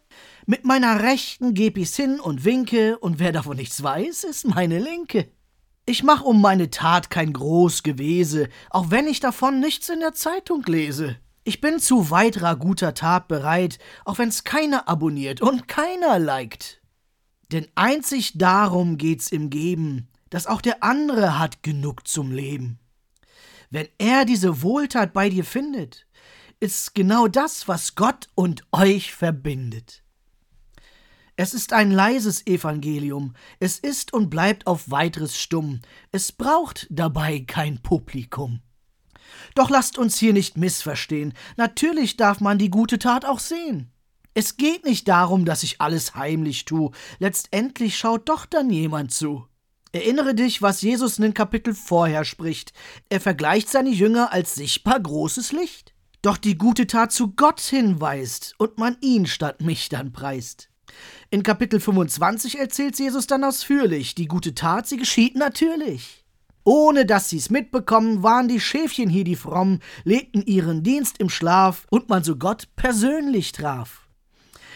Mit 0.46 0.64
meiner 0.64 1.02
Rechten 1.02 1.56
geb 1.56 1.80
ich's 1.80 1.96
hin 1.96 2.20
und 2.20 2.46
winke, 2.46 3.00
und 3.00 3.18
wer 3.18 3.32
davon 3.32 3.58
nichts 3.58 3.82
weiß, 3.82 4.26
ist 4.26 4.48
meine 4.48 4.78
Linke. 4.78 5.32
Ich 5.86 6.04
mach 6.04 6.22
um 6.22 6.42
meine 6.42 6.70
Tat 6.70 7.10
kein 7.10 7.34
groß 7.34 7.82
Gewese, 7.84 8.50
auch 8.70 8.92
wenn 8.92 9.08
ich 9.08 9.20
davon 9.20 9.60
nichts 9.60 9.90
in 9.90 10.00
der 10.00 10.14
Zeitung 10.14 10.64
lese. 10.68 11.18
Ich 11.44 11.60
bin 11.60 11.80
zu 11.80 12.12
weiterer 12.12 12.56
guter 12.56 12.94
Tat 12.94 13.28
bereit, 13.28 13.80
auch 14.06 14.20
wenn's 14.20 14.44
keiner 14.44 14.88
abonniert 14.88 15.42
und 15.42 15.68
keiner 15.68 16.20
liked. 16.20 16.82
Denn 17.52 17.68
einzig 17.74 18.34
darum 18.38 18.98
geht's 18.98 19.32
im 19.32 19.50
Geben, 19.50 20.08
dass 20.30 20.46
auch 20.46 20.62
der 20.62 20.84
andere 20.84 21.40
hat 21.40 21.64
genug 21.64 22.08
zum 22.08 22.32
Leben. 22.32 22.80
Wenn 23.72 23.88
er 23.98 24.26
diese 24.26 24.62
Wohltat 24.62 25.14
bei 25.14 25.30
dir 25.30 25.44
findet, 25.44 26.06
ist 26.60 26.94
genau 26.94 27.28
das, 27.28 27.68
was 27.68 27.96
Gott 27.96 28.30
und 28.36 28.64
euch 28.72 29.14
verbindet. 29.14 30.04
Es 31.42 31.56
ist 31.56 31.74
ein 31.74 31.90
leises 31.90 32.46
Evangelium, 32.46 33.34
es 33.60 33.80
ist 33.80 34.14
und 34.14 34.30
bleibt 34.30 34.68
auf 34.68 34.92
weiteres 34.92 35.40
stumm, 35.40 35.80
es 36.12 36.32
braucht 36.32 36.86
dabei 36.92 37.40
kein 37.40 37.82
Publikum. 37.82 38.62
Doch 39.56 39.72
lasst 39.72 39.98
uns 39.98 40.20
hier 40.20 40.34
nicht 40.34 40.56
missverstehen, 40.56 41.34
natürlich 41.58 42.16
darf 42.16 42.42
man 42.42 42.60
die 42.60 42.70
gute 42.70 43.00
Tat 43.00 43.26
auch 43.26 43.40
sehen. 43.40 43.92
Es 44.36 44.56
geht 44.56 44.86
nicht 44.86 45.08
darum, 45.08 45.44
dass 45.44 45.64
ich 45.64 45.82
alles 45.82 46.14
heimlich 46.14 46.66
tu, 46.66 46.92
letztendlich 47.18 47.98
schaut 47.98 48.30
doch 48.30 48.46
dann 48.46 48.70
jemand 48.70 49.12
zu. 49.12 49.48
Erinnere 49.94 50.36
dich, 50.36 50.62
was 50.62 50.84
Jesus 50.84 51.18
in 51.18 51.24
den 51.24 51.34
Kapitel 51.34 51.74
vorher 51.74 52.24
spricht. 52.24 52.72
Er 53.10 53.20
vergleicht 53.20 53.68
seine 53.68 53.90
Jünger 53.90 54.32
als 54.32 54.54
sichtbar 54.54 55.00
großes 55.00 55.54
Licht. 55.54 55.96
Doch 56.22 56.38
die 56.38 56.60
gute 56.60 56.86
Tat 56.86 57.12
zu 57.12 57.32
Gott 57.32 57.62
hinweist 57.62 58.54
und 58.60 58.78
man 58.78 58.96
ihn 59.02 59.26
statt 59.26 59.62
mich 59.62 59.90
dann 59.90 60.14
preist. 60.14 60.71
In 61.30 61.44
Kapitel 61.44 61.80
25 61.80 62.60
erzählt 62.60 63.00
Jesus 63.00 63.28
dann 63.28 63.44
ausführlich, 63.44 64.16
die 64.16 64.28
gute 64.28 64.54
Tat, 64.54 64.88
sie 64.88 64.98
geschieht 64.98 65.36
natürlich. 65.36 66.26
Ohne 66.64 67.06
dass 67.06 67.30
sie's 67.30 67.50
mitbekommen, 67.50 68.22
waren 68.22 68.48
die 68.48 68.60
Schäfchen 68.60 69.10
hier 69.10 69.24
die 69.24 69.36
fromm, 69.36 69.80
legten 70.04 70.46
ihren 70.46 70.84
Dienst 70.84 71.18
im 71.20 71.30
Schlaf 71.30 71.88
und 71.90 72.10
man 72.10 72.24
so 72.24 72.36
Gott 72.36 72.68
persönlich 72.76 73.52
traf. 73.52 74.08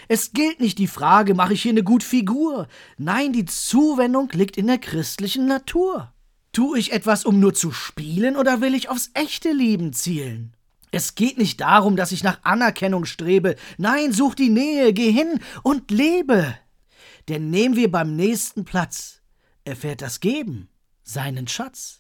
Es 0.08 0.34
gilt 0.34 0.60
nicht 0.60 0.78
die 0.78 0.88
Frage, 0.88 1.34
mache 1.34 1.54
ich 1.54 1.62
hier 1.62 1.72
eine 1.72 1.84
gut 1.84 2.04
Figur? 2.04 2.68
Nein, 2.98 3.34
die 3.34 3.46
Zuwendung 3.46 4.30
liegt 4.34 4.58
in 4.58 4.68
der 4.68 4.78
christlichen 4.78 5.48
Natur. 5.48 6.12
Tu 6.52 6.76
ich 6.76 6.94
etwas, 6.94 7.26
um 7.26 7.40
nur 7.40 7.54
zu 7.54 7.72
spielen, 7.72 8.36
oder 8.38 8.62
will 8.62 8.76
ich 8.76 8.90
aufs 8.90 9.10
echte 9.14 9.52
Leben 9.52 9.94
zielen? 9.94 10.56
Es 10.96 11.14
geht 11.14 11.38
nicht 11.38 11.60
darum, 11.60 11.98
dass 11.98 12.14
ich 12.14 12.24
nach 12.24 12.40
Anerkennung 12.44 13.04
strebe. 13.04 13.58
Nein, 13.78 14.14
such 14.14 14.34
die 14.34 14.50
Nähe, 14.50 14.94
geh 14.94 15.12
hin 15.12 15.42
und 15.62 15.92
lebe. 15.92 16.58
Denn 17.28 17.50
nehmen 17.50 17.76
wir 17.76 17.92
beim 17.92 18.16
nächsten 18.16 18.64
Platz, 18.64 19.20
erfährt 19.66 20.02
das 20.02 20.22
Geben 20.22 20.70
seinen 21.04 21.50
Schatz. 21.50 22.00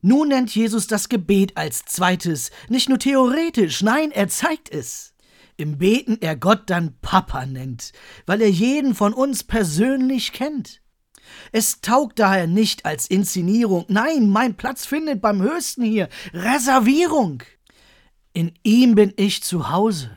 Nun 0.00 0.28
nennt 0.28 0.54
Jesus 0.54 0.86
das 0.86 1.08
Gebet 1.08 1.56
als 1.56 1.84
zweites, 1.86 2.52
nicht 2.68 2.88
nur 2.88 3.00
theoretisch, 3.00 3.82
nein, 3.82 4.12
er 4.12 4.28
zeigt 4.28 4.72
es. 4.72 5.12
Im 5.56 5.78
Beten 5.78 6.18
er 6.20 6.36
Gott 6.36 6.70
dann 6.70 7.00
Papa 7.02 7.46
nennt, 7.46 7.90
weil 8.26 8.42
er 8.42 8.50
jeden 8.50 8.94
von 8.94 9.12
uns 9.12 9.42
persönlich 9.42 10.32
kennt. 10.32 10.79
Es 11.52 11.80
taugt 11.80 12.18
daher 12.18 12.46
nicht 12.46 12.84
als 12.84 13.06
Inszenierung, 13.06 13.84
nein, 13.88 14.28
mein 14.28 14.56
Platz 14.56 14.86
findet 14.86 15.20
beim 15.20 15.42
Höchsten 15.42 15.82
hier 15.82 16.08
Reservierung. 16.32 17.42
In 18.32 18.52
ihm 18.62 18.94
bin 18.94 19.12
ich 19.16 19.42
zu 19.42 19.70
Hause, 19.70 20.16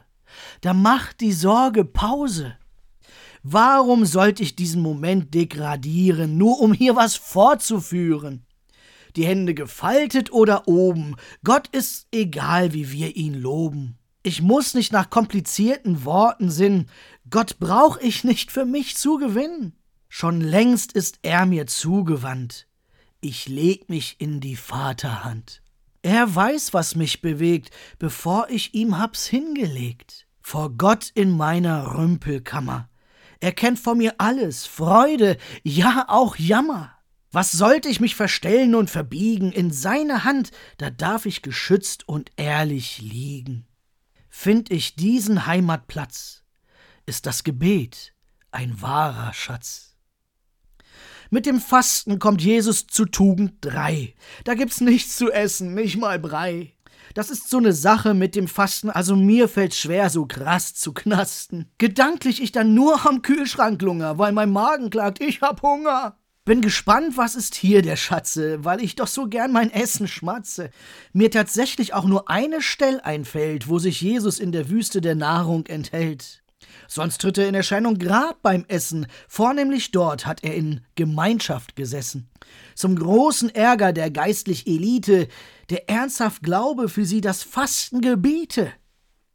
da 0.62 0.74
macht 0.74 1.22
die 1.22 1.34
Sorge 1.34 1.86
Pause. 1.86 2.58
Warum 3.42 4.06
sollte 4.06 4.42
ich 4.42 4.56
diesen 4.56 4.82
Moment 4.82 5.34
degradieren, 5.34 6.38
nur 6.38 6.62
um 6.62 6.72
hier 6.72 6.96
was 6.96 7.16
fortzuführen? 7.16 8.46
Die 9.16 9.26
Hände 9.26 9.54
gefaltet 9.54 10.32
oder 10.32 10.68
oben, 10.68 11.18
Gott 11.44 11.68
ist 11.68 12.08
egal, 12.12 12.74
wie 12.74 12.92
wir 12.92 13.16
ihn 13.16 13.34
loben. 13.34 13.98
Ich 14.24 14.42
muss 14.42 14.74
nicht 14.74 14.94
nach 14.94 15.10
komplizierten 15.10 16.06
Worten 16.06 16.50
sinnen, 16.50 16.89
Gott 17.30 17.60
brauch 17.60 17.98
ich 17.98 18.24
nicht 18.24 18.52
für 18.52 18.66
mich 18.66 18.96
zu 18.96 19.18
gewinnen. 19.18 19.76
Schon 20.15 20.41
längst 20.41 20.91
ist 20.91 21.17
er 21.23 21.47
mir 21.47 21.65
zugewandt. 21.65 22.67
Ich 23.19 23.47
leg 23.47 23.89
mich 23.89 24.17
in 24.19 24.41
die 24.41 24.56
Vaterhand. 24.56 25.63
Er 26.04 26.36
weiß, 26.36 26.71
was 26.71 26.95
mich 26.95 27.21
bewegt, 27.21 27.71
bevor 27.97 28.47
ich 28.52 28.76
ihm 28.76 28.99
hab's 28.99 29.26
hingelegt. 29.26 30.28
Vor 30.39 30.69
Gott 30.78 31.10
in 31.15 31.36
meiner 31.36 31.95
Rümpelkammer. 31.95 32.91
Er 33.39 33.54
kennt 33.54 33.80
von 33.80 33.97
mir 33.97 34.13
alles, 34.19 34.67
Freude, 34.67 35.39
ja 35.63 36.06
auch 36.08 36.36
Jammer. 36.36 36.95
Was 37.32 37.52
sollte 37.52 37.89
ich 37.89 37.99
mich 37.99 38.13
verstellen 38.13 38.76
und 38.76 38.91
verbiegen? 38.91 39.52
In 39.52 39.71
seiner 39.71 40.23
Hand, 40.23 40.52
da 40.78 40.91
darf 40.91 41.26
ich 41.26 41.41
geschützt 41.41 42.08
und 42.08 42.30
ehrlich 42.36 43.02
liegen. 43.02 43.65
Find 44.30 44.69
ich 44.69 44.95
diesen 44.95 45.47
Heimatplatz, 45.47 46.43
ist 47.08 47.26
das 47.26 47.43
Gebet 47.43 48.13
ein 48.52 48.80
wahrer 48.80 49.34
Schatz. 49.34 49.92
Mit 51.34 51.48
dem 51.48 51.60
Fasten 51.60 52.19
kommt 52.19 52.43
Jesus 52.43 52.86
zu 52.86 53.06
Tugend 53.06 53.54
drei. 53.62 54.13
Da 54.43 54.54
gibt's 54.54 54.82
nichts 54.82 55.17
zu 55.17 55.32
essen, 55.32 55.74
nicht 55.74 55.98
mal 55.98 56.19
Brei. 56.19 56.74
Das 57.15 57.32
ist 57.32 57.50
so 57.50 57.58
eine 57.58 57.74
Sache 57.74 58.13
mit 58.13 58.36
dem 58.36 58.48
Fasten, 58.48 58.91
also 58.91 59.15
mir 59.15 59.50
fällt 59.50 59.74
schwer, 59.74 60.12
so 60.12 60.28
krass 60.28 60.76
zu 60.76 60.93
knasten. 60.93 61.72
Gedanklich 61.80 62.39
ich 62.39 62.52
dann 62.52 62.76
nur 62.76 63.08
am 63.08 63.24
Kühlschrank 63.24 63.82
lunger, 63.82 64.19
weil 64.19 64.32
mein 64.32 64.52
Magen 64.52 64.91
klagt, 64.91 65.22
ich 65.22 65.41
hab 65.41 65.63
Hunger. 65.63 66.19
Bin 66.46 66.62
gespannt, 66.62 67.17
was 67.17 67.34
ist 67.34 67.56
hier 67.56 67.82
der 67.82 67.96
Schatze, 67.96 68.63
weil 68.63 68.84
ich 68.84 68.93
doch 68.93 69.08
so 69.08 69.28
gern 69.28 69.52
mein 69.52 69.72
Essen 69.72 70.08
schmatze. 70.08 70.69
Mir 71.13 71.32
tatsächlich 71.32 71.96
auch 71.96 72.06
nur 72.06 72.30
eine 72.30 72.62
Stell 72.62 73.02
einfällt, 73.02 73.67
wo 73.67 73.80
sich 73.80 74.02
Jesus 74.02 74.39
in 74.39 74.52
der 74.52 74.69
Wüste 74.69 75.02
der 75.02 75.15
Nahrung 75.15 75.65
enthält. 75.65 76.42
Sonst 76.88 77.21
tritt 77.21 77.38
er 77.38 77.47
in 77.47 77.56
Erscheinung 77.56 77.97
grad 77.97 78.41
beim 78.41 78.65
Essen, 78.67 79.08
vornehmlich 79.28 79.91
dort 79.91 80.26
hat 80.26 80.43
er 80.43 80.56
in 80.56 80.82
Gemeinschaft 80.95 81.76
gesessen. 81.76 82.30
Zum 82.76 82.95
großen 82.95 83.54
Ärger 83.54 83.93
der 83.93 84.12
geistlich 84.12 84.67
Elite, 84.67 85.28
der 85.69 85.89
ernsthaft 85.89 86.43
glaube, 86.43 86.89
für 86.89 87.06
sie 87.06 87.21
das 87.21 87.43
Fasten 87.43 88.02
gebiete. 88.02 88.71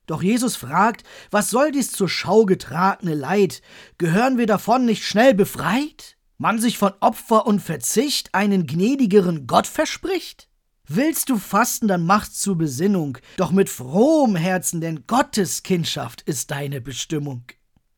Doch 0.06 0.22
Jesus 0.22 0.56
fragt, 0.56 1.04
was 1.30 1.50
soll 1.50 1.70
dies 1.70 1.92
zur 1.92 2.08
Schau 2.08 2.46
getragene 2.46 3.14
Leid? 3.14 3.60
Gehören 3.98 4.38
wir 4.38 4.46
davon 4.46 4.86
nicht 4.86 5.04
schnell 5.04 5.34
befreit? 5.34 6.16
Man 6.38 6.58
sich 6.58 6.78
von 6.78 6.92
Opfer 7.00 7.46
und 7.46 7.60
Verzicht 7.60 8.34
einen 8.34 8.66
gnädigeren 8.66 9.46
Gott 9.46 9.66
verspricht? 9.66 10.47
Willst 10.90 11.28
du 11.28 11.36
fasten, 11.36 11.86
dann 11.86 12.06
mach's 12.06 12.40
zur 12.40 12.56
Besinnung, 12.56 13.18
doch 13.36 13.50
mit 13.50 13.68
frohem 13.68 14.36
Herzen, 14.36 14.80
denn 14.80 15.06
Gottes 15.06 15.62
Kindschaft 15.62 16.22
ist 16.22 16.50
deine 16.50 16.80
Bestimmung. 16.80 17.44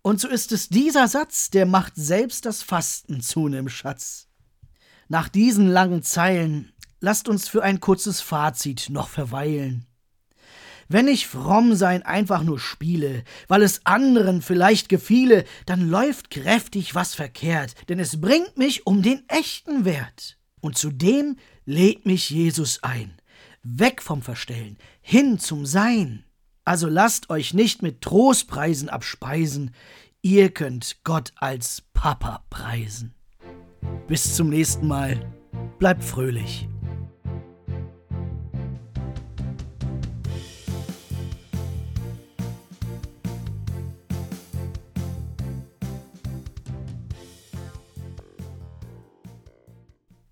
Und 0.03 0.21
so 0.21 0.27
ist 0.27 0.51
es 0.51 0.69
dieser 0.69 1.07
Satz, 1.07 1.51
der 1.51 1.67
macht 1.67 1.93
selbst 1.95 2.47
das 2.47 2.65
Fasten 2.65 3.21
zu 3.21 3.47
nem 3.47 3.69
Schatz. 3.69 4.27
Nach 5.09 5.29
diesen 5.29 5.69
langen 5.69 6.03
Zeilen 6.03 6.73
lasst 6.99 7.29
uns 7.29 7.49
für 7.49 7.63
ein 7.63 7.79
kurzes 7.79 8.21
Fazit 8.21 8.89
noch 8.91 9.09
verweilen. 9.09 9.87
Wenn 10.89 11.07
ich 11.07 11.29
fromm 11.29 11.77
sein 11.77 12.03
einfach 12.03 12.43
nur 12.43 12.59
spiele, 12.59 13.23
weil 13.47 13.63
es 13.63 13.87
anderen 13.87 14.43
vielleicht 14.43 14.89
gefiele, 14.89 15.45
dann 15.65 15.89
läuft 15.89 16.31
kräftig 16.31 16.97
was 16.97 17.15
verkehrt, 17.15 17.77
denn 17.89 18.01
es 18.01 18.21
bringt 18.21 18.59
mich 18.59 18.85
um 18.85 19.01
den 19.01 19.23
echten 19.29 19.85
Wert. 19.85 20.40
Und 20.61 20.77
zudem 20.77 21.37
lädt 21.65 22.07
mich 22.07 22.31
Jesus 22.31 22.83
ein. 22.83 23.15
Weg 23.63 24.03
vom 24.03 24.23
Verstellen, 24.23 24.79
hin 25.01 25.39
zum 25.39 25.67
Sein. 25.67 26.25
Also 26.65 26.89
lasst 26.89 27.31
euch 27.31 27.55
nicht 27.55 27.83
mit 27.83 28.01
Trostpreisen 28.01 28.89
abspeisen, 28.89 29.75
ihr 30.23 30.51
könnt 30.51 30.99
Gott 31.05 31.33
als 31.37 31.83
Papa 31.93 32.45
preisen. 32.51 33.15
Bis 34.07 34.37
zum 34.37 34.49
nächsten 34.51 34.87
Mal, 34.87 35.33
bleibt 35.79 36.05
fröhlich. 36.05 36.69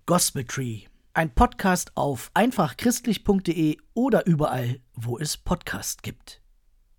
Gospel 0.08 0.44
Tree, 0.44 0.84
ein 1.12 1.34
Podcast 1.34 1.94
auf 1.94 2.30
einfachchristlich.de 2.32 3.76
oder 3.92 4.24
überall, 4.24 4.80
wo 4.94 5.18
es 5.18 5.36
Podcasts 5.36 6.00
gibt. 6.00 6.40